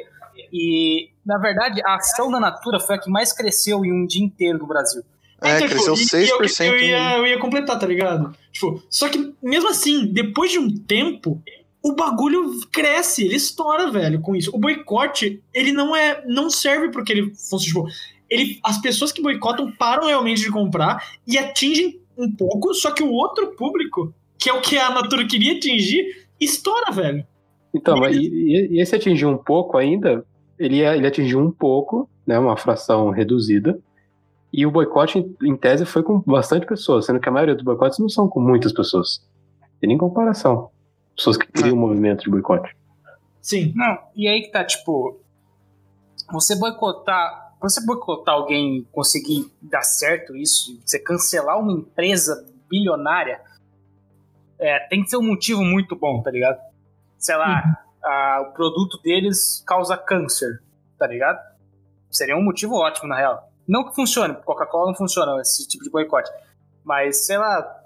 [0.53, 4.23] E, na verdade, a ação da Natura foi a que mais cresceu em um dia
[4.23, 5.01] inteiro no Brasil.
[5.41, 6.65] É, Então, cresceu tipo, e- e 6%.
[6.67, 8.35] Eu, eu, ia, eu ia completar, tá ligado?
[8.51, 11.41] Tipo, só que, mesmo assim, depois de um tempo,
[11.83, 14.51] o bagulho cresce, ele estoura, velho, com isso.
[14.53, 16.23] O boicote, ele não é.
[16.27, 17.85] não serve porque ele fosse, tipo.
[18.29, 23.03] Ele, as pessoas que boicotam param realmente de comprar e atingem um pouco, só que
[23.03, 27.25] o outro público, que é o que a Natura queria atingir, estoura, velho.
[27.73, 30.25] Então, mas e, e- e esse atingiu um pouco ainda,
[30.59, 33.79] ele, ele atingiu um pouco, né, uma fração reduzida,
[34.53, 37.99] e o boicote, em, tese, foi com bastante pessoas, sendo que a maioria dos boicotes
[37.99, 39.25] não são com muitas pessoas.
[39.79, 40.69] Tem nem comparação.
[41.15, 42.75] Pessoas que criam um movimento de boicote.
[43.41, 43.71] Sim.
[43.75, 45.19] Não, e aí que tá, tipo,
[46.31, 52.45] você boicotar, pra você boicotar alguém e conseguir dar certo isso, você cancelar uma empresa
[52.69, 53.39] bilionária,
[54.59, 56.59] é, tem que ter um motivo muito bom, tá ligado?
[57.17, 57.63] Sei lá,
[58.03, 60.61] a- o produto deles causa câncer,
[60.97, 61.39] tá ligado?
[62.09, 63.49] Seria um motivo ótimo, na real.
[63.67, 66.29] Não que funcione, Coca-Cola não funciona esse tipo de boicote,
[66.83, 67.79] mas, sei lá,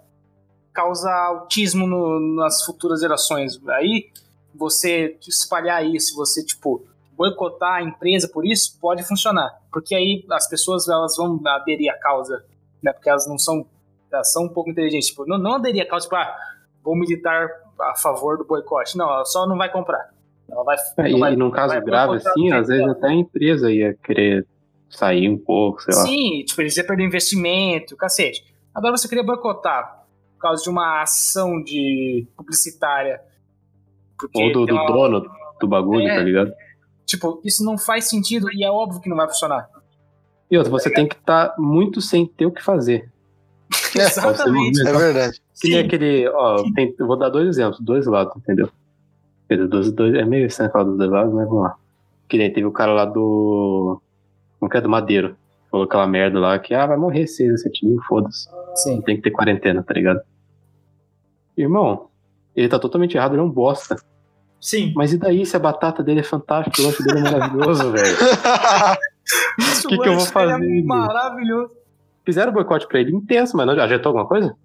[0.73, 3.59] causa autismo no- nas futuras gerações.
[3.69, 4.09] Aí,
[4.53, 9.61] você espalhar isso, você, tipo, boicotar a empresa por isso, pode funcionar.
[9.75, 12.45] Porque aí as pessoas elas vão aderir à causa,
[12.81, 12.93] né?
[12.93, 13.65] Porque elas não são.
[14.09, 15.09] Elas são um pouco inteligentes.
[15.09, 16.33] Tipo, não, não aderir à causa, tipo, ah,
[16.81, 17.49] vou militar
[17.81, 18.97] a favor do boicote.
[18.97, 20.11] Não, ela só não vai comprar.
[20.49, 20.77] Ela vai.
[20.99, 23.93] É, não e, vai- num caso vai grave assim, às vezes até a empresa ia
[24.01, 24.47] querer
[24.89, 26.01] sair um pouco, sei lá.
[26.03, 28.45] Sim, tipo, eles iam perder investimento, cacete.
[28.73, 30.05] Agora você queria boicotar
[30.35, 33.19] por causa de uma ação de publicitária.
[34.33, 35.25] Ou do, do uma- dono
[35.59, 36.15] do bagulho, É.
[36.15, 36.53] tá ligado?
[37.05, 39.69] Tipo, isso não faz sentido e é óbvio que não vai funcionar.
[40.49, 43.11] E outra, você tem que estar muito sem ter o que fazer.
[43.95, 44.81] Exatamente.
[44.87, 45.41] É verdade.
[45.59, 48.69] Que nem aquele, ó, tem- eu vou dar dois exemplos, dois lados, entendeu?
[49.69, 51.75] Dois, dois, é meio estranho falar dos dois lados, mas vamos lá.
[52.27, 54.01] Que nem teve o cara lá do.
[54.59, 54.81] Como que é?
[54.81, 55.35] Do Madeiro.
[55.69, 58.47] Falou aquela merda lá que, ah, vai morrer seis, sete mil, foda-se.
[58.75, 59.01] Sim.
[59.01, 60.21] Tem que ter quarentena, tá ligado?
[61.57, 62.07] Irmão,
[62.55, 63.95] ele tá totalmente errado, ele é um bosta.
[64.65, 64.93] Sim.
[64.95, 68.17] Mas e daí se a batata dele é fantástica, o lanche dele é maravilhoso, velho?
[69.59, 71.71] Isso, Que que eu vou dele fazer, É maravilhoso.
[72.25, 74.55] Fizeram boicote pra ele intenso, mas não ajeitou alguma coisa?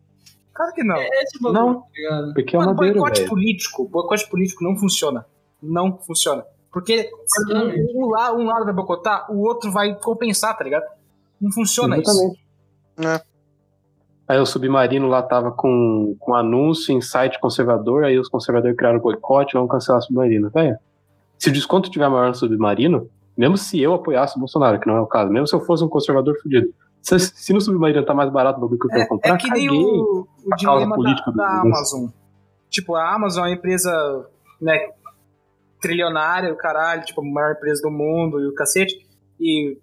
[0.55, 0.97] Claro que não.
[0.97, 1.75] É esse bagulho, Não.
[1.81, 2.33] tá?
[2.35, 3.31] Porque é o Mano, Madeiro, boicote velho.
[3.31, 5.27] político, boicote político não funciona.
[5.63, 6.45] Não funciona.
[6.73, 7.11] Porque
[7.51, 10.85] um, um la- lado vai boicotar, o outro vai compensar, tá ligado?
[11.39, 12.11] Não funciona isso.
[12.11, 12.41] Exatamente.
[13.01, 13.30] É.
[14.31, 19.01] Aí o Submarino lá tava com, com anúncio em site conservador, aí os conservadores criaram
[19.01, 20.49] boicote, vamos cancelar o Submarino.
[20.51, 20.79] Velho,
[21.37, 24.95] se o desconto tiver maior no Submarino, mesmo se eu apoiasse o Bolsonaro, que não
[24.95, 26.73] é o caso, mesmo se eu fosse um conservador fudido,
[27.03, 29.69] se, se no Submarino tá mais barato do que eu quero comprar, É que nem
[29.69, 31.61] o, o dilema da, da.
[31.63, 32.07] Amazon.
[32.69, 34.29] Tipo, a Amazon é uma empresa,
[34.63, 34.79] né,
[35.81, 38.95] trilionária, o caralho, tipo, a maior empresa do mundo e o cacete,
[39.41, 39.77] e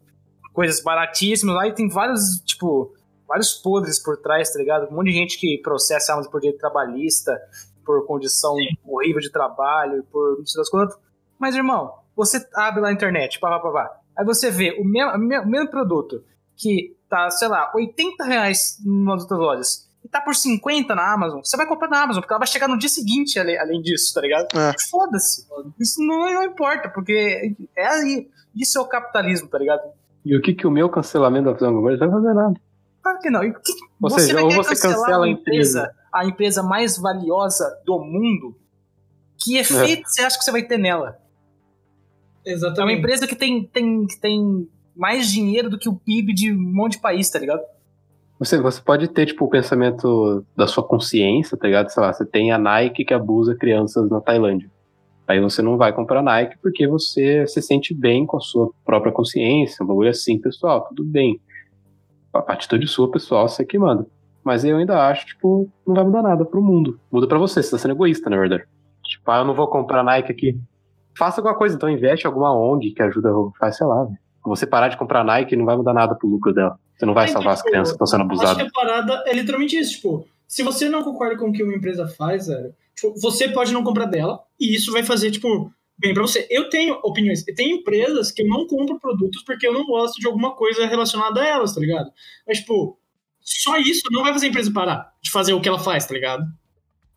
[0.53, 2.95] coisas baratíssimas lá, e tem vários, tipo,
[3.27, 4.87] vários podres por trás, tá ligado?
[4.91, 7.37] Um monte de gente que processa a Amazon por direito trabalhista,
[7.85, 8.55] por condição
[8.85, 10.97] horrível de trabalho, por não sei das quantas.
[11.39, 14.83] Mas, irmão, você abre lá na internet, pá, pá, pá, pá, aí você vê o
[14.85, 16.23] mesmo, o mesmo- produto
[16.55, 21.41] que tá, sei lá, 80 reais nas outras lojas e tá por 50 na Amazon,
[21.43, 24.13] você vai comprar na Amazon, porque ela vai chegar no dia seguinte, ale- além disso,
[24.13, 24.47] tá ligado?
[24.57, 24.73] É.
[24.89, 25.45] Foda-se.
[25.79, 28.27] Isso não, não importa, porque é aí.
[28.55, 29.81] Isso é o capitalismo, tá ligado?
[30.25, 31.71] E o que que o meu cancelamento coisa?
[31.71, 32.59] Não vai fazer nada.
[33.07, 33.43] Claro que não.
[33.43, 35.79] E que- Ou você seja, vai querer você cancelar cancela a empresa.
[35.79, 38.53] empresa, a empresa mais valiosa do mundo,
[39.37, 41.17] que efeito você acha que você vai ter nela?
[42.45, 42.99] É uma Exatamente.
[42.99, 46.93] empresa que tem, tem, que tem mais dinheiro do que o PIB de um monte
[46.93, 47.61] de país, tá ligado?
[48.39, 51.89] Você, você pode ter, tipo, o pensamento da sua consciência, tá ligado?
[51.89, 54.69] Sei lá, você tem a Nike que abusa crianças na Tailândia.
[55.27, 59.11] Aí você não vai comprar Nike porque você se sente bem com a sua própria
[59.11, 61.39] consciência, um bagulho assim, pessoal, tudo bem.
[62.33, 64.05] A atitude sua, pessoal, você que manda.
[64.43, 66.99] Mas eu ainda acho, tipo, não vai mudar nada pro mundo.
[67.11, 68.63] Muda pra você, você tá sendo egoísta, na verdade.
[69.03, 70.59] Tipo, ah, eu não vou comprar Nike aqui.
[71.17, 74.17] Faça alguma coisa, então investe em alguma ONG que ajuda, faz, sei lá, velho.
[74.45, 76.79] Você parar de comprar Nike não vai mudar nada pro lucro dela.
[76.95, 78.63] Você não vai É, salvar as tipo, crianças que estão sendo Acho abusadas.
[78.63, 81.75] que a parada é literalmente isso, tipo, se você não concorda com o que uma
[81.75, 86.13] empresa faz, velho, tipo, você pode não comprar dela e isso vai fazer, tipo, bem
[86.13, 86.47] pra você.
[86.49, 90.27] Eu tenho opiniões, tem empresas que eu não compro produtos porque eu não gosto de
[90.27, 92.11] alguma coisa relacionada a elas, tá ligado?
[92.47, 92.99] Mas, tipo,
[93.41, 96.13] só isso não vai fazer a empresa parar de fazer o que ela faz, tá
[96.13, 96.45] ligado?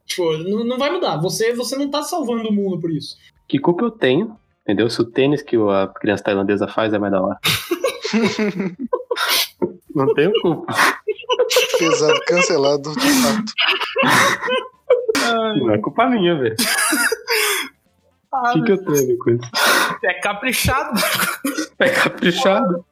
[0.06, 1.16] Tipo, não, não vai mudar.
[1.18, 3.16] Você, você não tá salvando o mundo por isso.
[3.46, 4.88] Que culpa eu tenho, entendeu?
[4.88, 7.38] Se o tênis que a criança tailandesa faz é mais da hora.
[9.94, 10.72] Não tenho culpa.
[11.78, 13.52] Pesado, cancelado de fato.
[15.58, 16.56] Não é culpa minha, velho.
[18.32, 19.50] Ah, O que, que eu tenho com isso?
[20.04, 20.98] É caprichado.
[21.78, 22.84] É caprichado.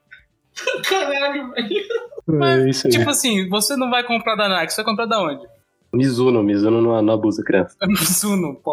[0.89, 2.45] Caralho, velho.
[2.45, 2.93] É isso aí.
[2.93, 5.47] tipo assim, você não vai comprar da Nike, você vai comprar da onde?
[5.93, 7.77] Mizuno, Mizuno não, não abusa criança.
[7.81, 8.73] Da Mizuno, pô.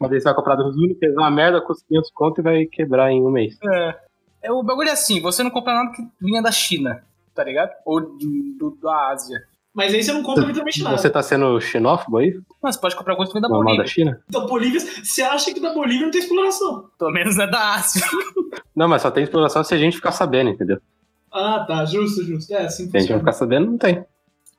[0.00, 2.66] Uma vez você vai comprar da Mizuno, fez uma merda, custa 500 conto e vai
[2.66, 3.56] quebrar em um mês.
[3.62, 3.94] É.
[4.44, 4.52] é.
[4.52, 7.04] O bagulho é assim, você não compra nada que vinha da China,
[7.34, 7.70] tá ligado?
[7.84, 9.44] Ou de- do- da Ásia.
[9.74, 10.96] Mas aí você não compra literalmente nada.
[10.96, 12.38] Você tá sendo xenófobo aí?
[12.62, 13.92] Mas você pode comprar coisa vem da Normal da Bolívia.
[13.92, 14.22] China?
[14.30, 16.88] Da Bolívia, você acha que da Bolívia não tem exploração?
[16.96, 18.02] Pelo menos é da Ásia.
[18.74, 20.80] Não, mas só tem exploração se a gente ficar sabendo, entendeu?
[21.30, 22.52] Ah, tá, justo, justo.
[22.52, 24.04] É, assim Se a gente não ficar sabendo, não tem.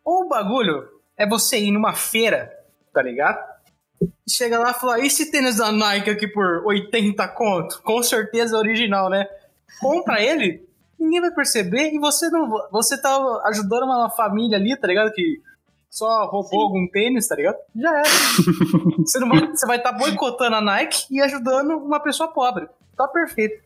[0.03, 0.87] Ou o bagulho
[1.17, 2.51] é você ir numa feira,
[2.93, 3.37] tá ligado?
[4.01, 7.81] E chega lá e fala, e esse tênis da Nike aqui por 80 conto?
[7.81, 9.25] Com certeza é original, né?
[9.79, 10.65] Compra ele,
[10.99, 12.49] ninguém vai perceber e você não.
[12.71, 13.15] Você tá
[13.45, 15.11] ajudando uma família ali, tá ligado?
[15.11, 15.41] Que
[15.89, 17.57] só roubou algum tênis, tá ligado?
[17.75, 18.03] Já era.
[18.99, 22.67] você, não vai, você vai estar boicotando a Nike e ajudando uma pessoa pobre.
[22.97, 23.63] Tá perfeito.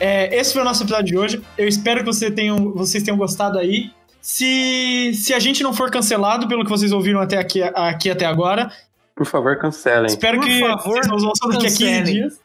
[0.00, 1.42] É, esse foi o nosso episódio de hoje.
[1.56, 3.90] Eu espero que você tenham, vocês tenham gostado aí.
[4.20, 8.26] Se, se a gente não for cancelado pelo que vocês ouviram até aqui, aqui até
[8.26, 8.70] agora,
[9.14, 10.06] Por favor, cancelem.
[10.06, 12.04] espero Por que favor, vocês nos ouçam daqui a 15 cancelem.
[12.14, 12.40] dias.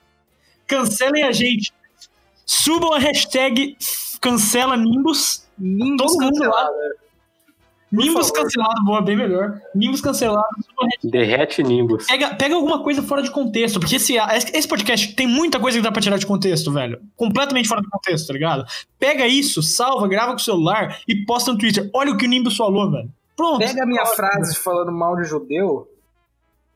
[0.67, 1.73] Cancelem a gente.
[2.45, 3.75] Subam a hashtag
[4.21, 5.45] cancela Nimbus.
[5.57, 6.69] Nimbus Todo mundo cancelado.
[7.93, 9.61] Nimbus cancelado, boa, bem melhor.
[9.75, 10.47] Nimbus cancelado.
[11.03, 12.07] Derrete Nimbus.
[12.07, 14.15] Pega, pega alguma coisa fora de contexto, porque esse,
[14.51, 16.99] esse podcast tem muita coisa que dá pra tirar de contexto, velho.
[17.15, 18.65] Completamente fora de contexto, tá ligado?
[18.97, 21.87] Pega isso, salva, grava com o celular e posta no Twitter.
[21.93, 23.11] Olha o que o Nimbus falou, velho.
[23.35, 23.59] Pronto.
[23.59, 25.87] Pega a minha frase falando mal de judeu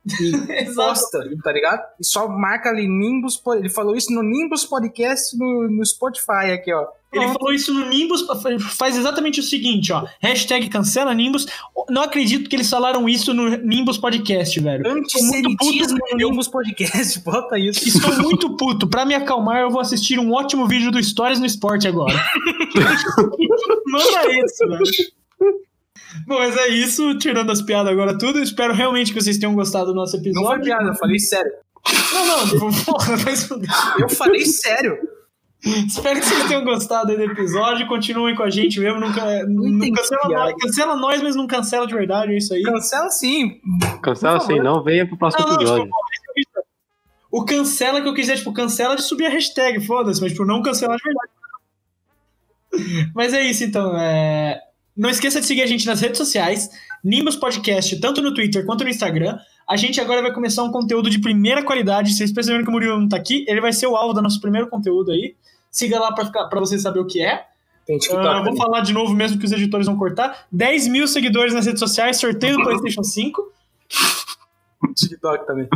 [0.05, 1.83] e posta, tá ligado?
[1.99, 3.41] E só marca ali Nimbus.
[3.55, 6.85] Ele falou isso no Nimbus Podcast no, no Spotify aqui, ó.
[7.11, 8.25] Ele falou isso no Nimbus,
[8.75, 10.05] faz exatamente o seguinte, ó.
[10.19, 11.45] Hashtag cancela Nimbus.
[11.89, 14.85] Não acredito que eles falaram isso no Nimbus Podcast, velho.
[14.85, 17.87] Antissemitismo no Nimbus Podcast, bota isso.
[17.87, 18.87] Estou muito puto.
[18.87, 22.13] Pra me acalmar, eu vou assistir um ótimo vídeo do Stories no Esporte agora.
[23.87, 24.83] Manda isso, velho.
[26.27, 27.17] Bom, mas é isso.
[27.17, 28.39] Tirando as piadas agora tudo.
[28.39, 30.41] Espero realmente que vocês tenham gostado do nosso episódio.
[30.41, 31.51] Não foi piada, eu falei sério.
[32.13, 32.71] Não, não.
[32.83, 33.49] Porra, mas...
[33.97, 34.97] Eu falei sério.
[35.87, 37.87] Espero que vocês tenham gostado aí do episódio.
[37.87, 38.99] Continuem com a gente mesmo.
[38.99, 42.33] Não, ca- não entendi cancela, nós, cancela nós, mas não cancela de verdade.
[42.33, 42.61] É isso aí.
[42.63, 43.59] Cancela sim.
[44.01, 45.83] Cancela assim, não venha pro próximo Não, não, episódio.
[45.85, 46.61] tipo, é
[47.29, 50.61] o cancela que eu quiser, tipo, cancela de subir a hashtag, foda-se, mas tipo, não
[50.61, 51.31] cancelar de verdade.
[53.15, 53.97] Mas é isso então.
[53.97, 54.59] é,
[54.95, 56.69] Não esqueça de seguir a gente nas redes sociais,
[57.03, 59.37] Nimbus Podcast, tanto no Twitter quanto no Instagram.
[59.67, 62.13] A gente agora vai começar um conteúdo de primeira qualidade.
[62.13, 64.39] Vocês perceberam que o Murilo não tá aqui, ele vai ser o alvo do nosso
[64.39, 65.35] primeiro conteúdo aí.
[65.77, 67.45] Siga lá pra você saber o que é.
[67.85, 68.23] Tem TikTok.
[68.23, 68.57] vou também.
[68.57, 70.47] falar de novo, mesmo que os editores vão cortar.
[70.51, 73.53] 10 mil seguidores nas redes sociais, sorteio do PlayStation 5.
[74.95, 75.67] TikTok também.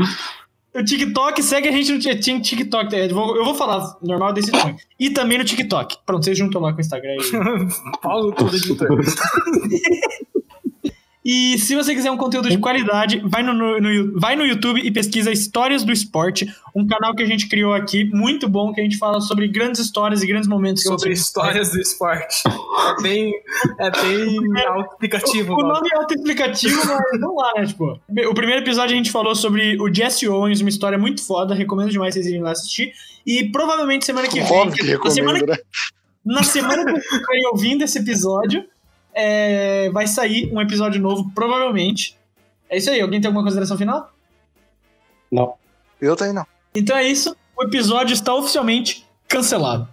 [0.74, 2.96] O TikTok, segue a gente no Ti- Ti- TikTok.
[2.96, 4.76] é, Eu vou, eu vou falar normal desse tom.
[5.00, 5.98] E também no TikTok.
[6.04, 7.16] Pronto, vocês juntam lá com o Instagram.
[8.02, 8.88] Paulo todo editor.
[11.24, 14.80] e se você quiser um conteúdo de qualidade, vai no, no- no- vai no YouTube
[14.84, 18.82] e pesquisa Histórias do Esporte, um canal que a gente criou aqui, muito bom, que
[18.82, 20.82] a gente fala sobre grandes histórias e grandes momentos.
[20.84, 22.42] Sobre histórias do esporte.
[22.48, 23.34] É bem,
[23.80, 25.54] é bem auto-explicativo.
[25.54, 25.74] O mano.
[25.74, 27.66] nome é autoexplicativo, mas vamos lá, né?
[27.68, 28.00] Tipo,
[28.30, 31.54] o primeiro episódio a gente falou sobre o Jesse Owens, uma história muito foda.
[31.54, 32.94] Recomendo demais vocês irem lá assistir.
[33.26, 34.52] E provavelmente semana que vem.
[34.52, 35.64] Óbvio que na semana recomendo, né?
[36.26, 38.64] Na semana que vocês estiverem ouvindo esse episódio,
[39.14, 42.18] é, vai sair um episódio novo, provavelmente.
[42.70, 43.02] É isso aí.
[43.02, 44.12] Alguém tem alguma consideração final?
[45.32, 45.56] Não.
[46.00, 46.46] Eu também não.
[46.74, 47.36] Então é isso.
[47.56, 49.88] O episódio está oficialmente cancelado.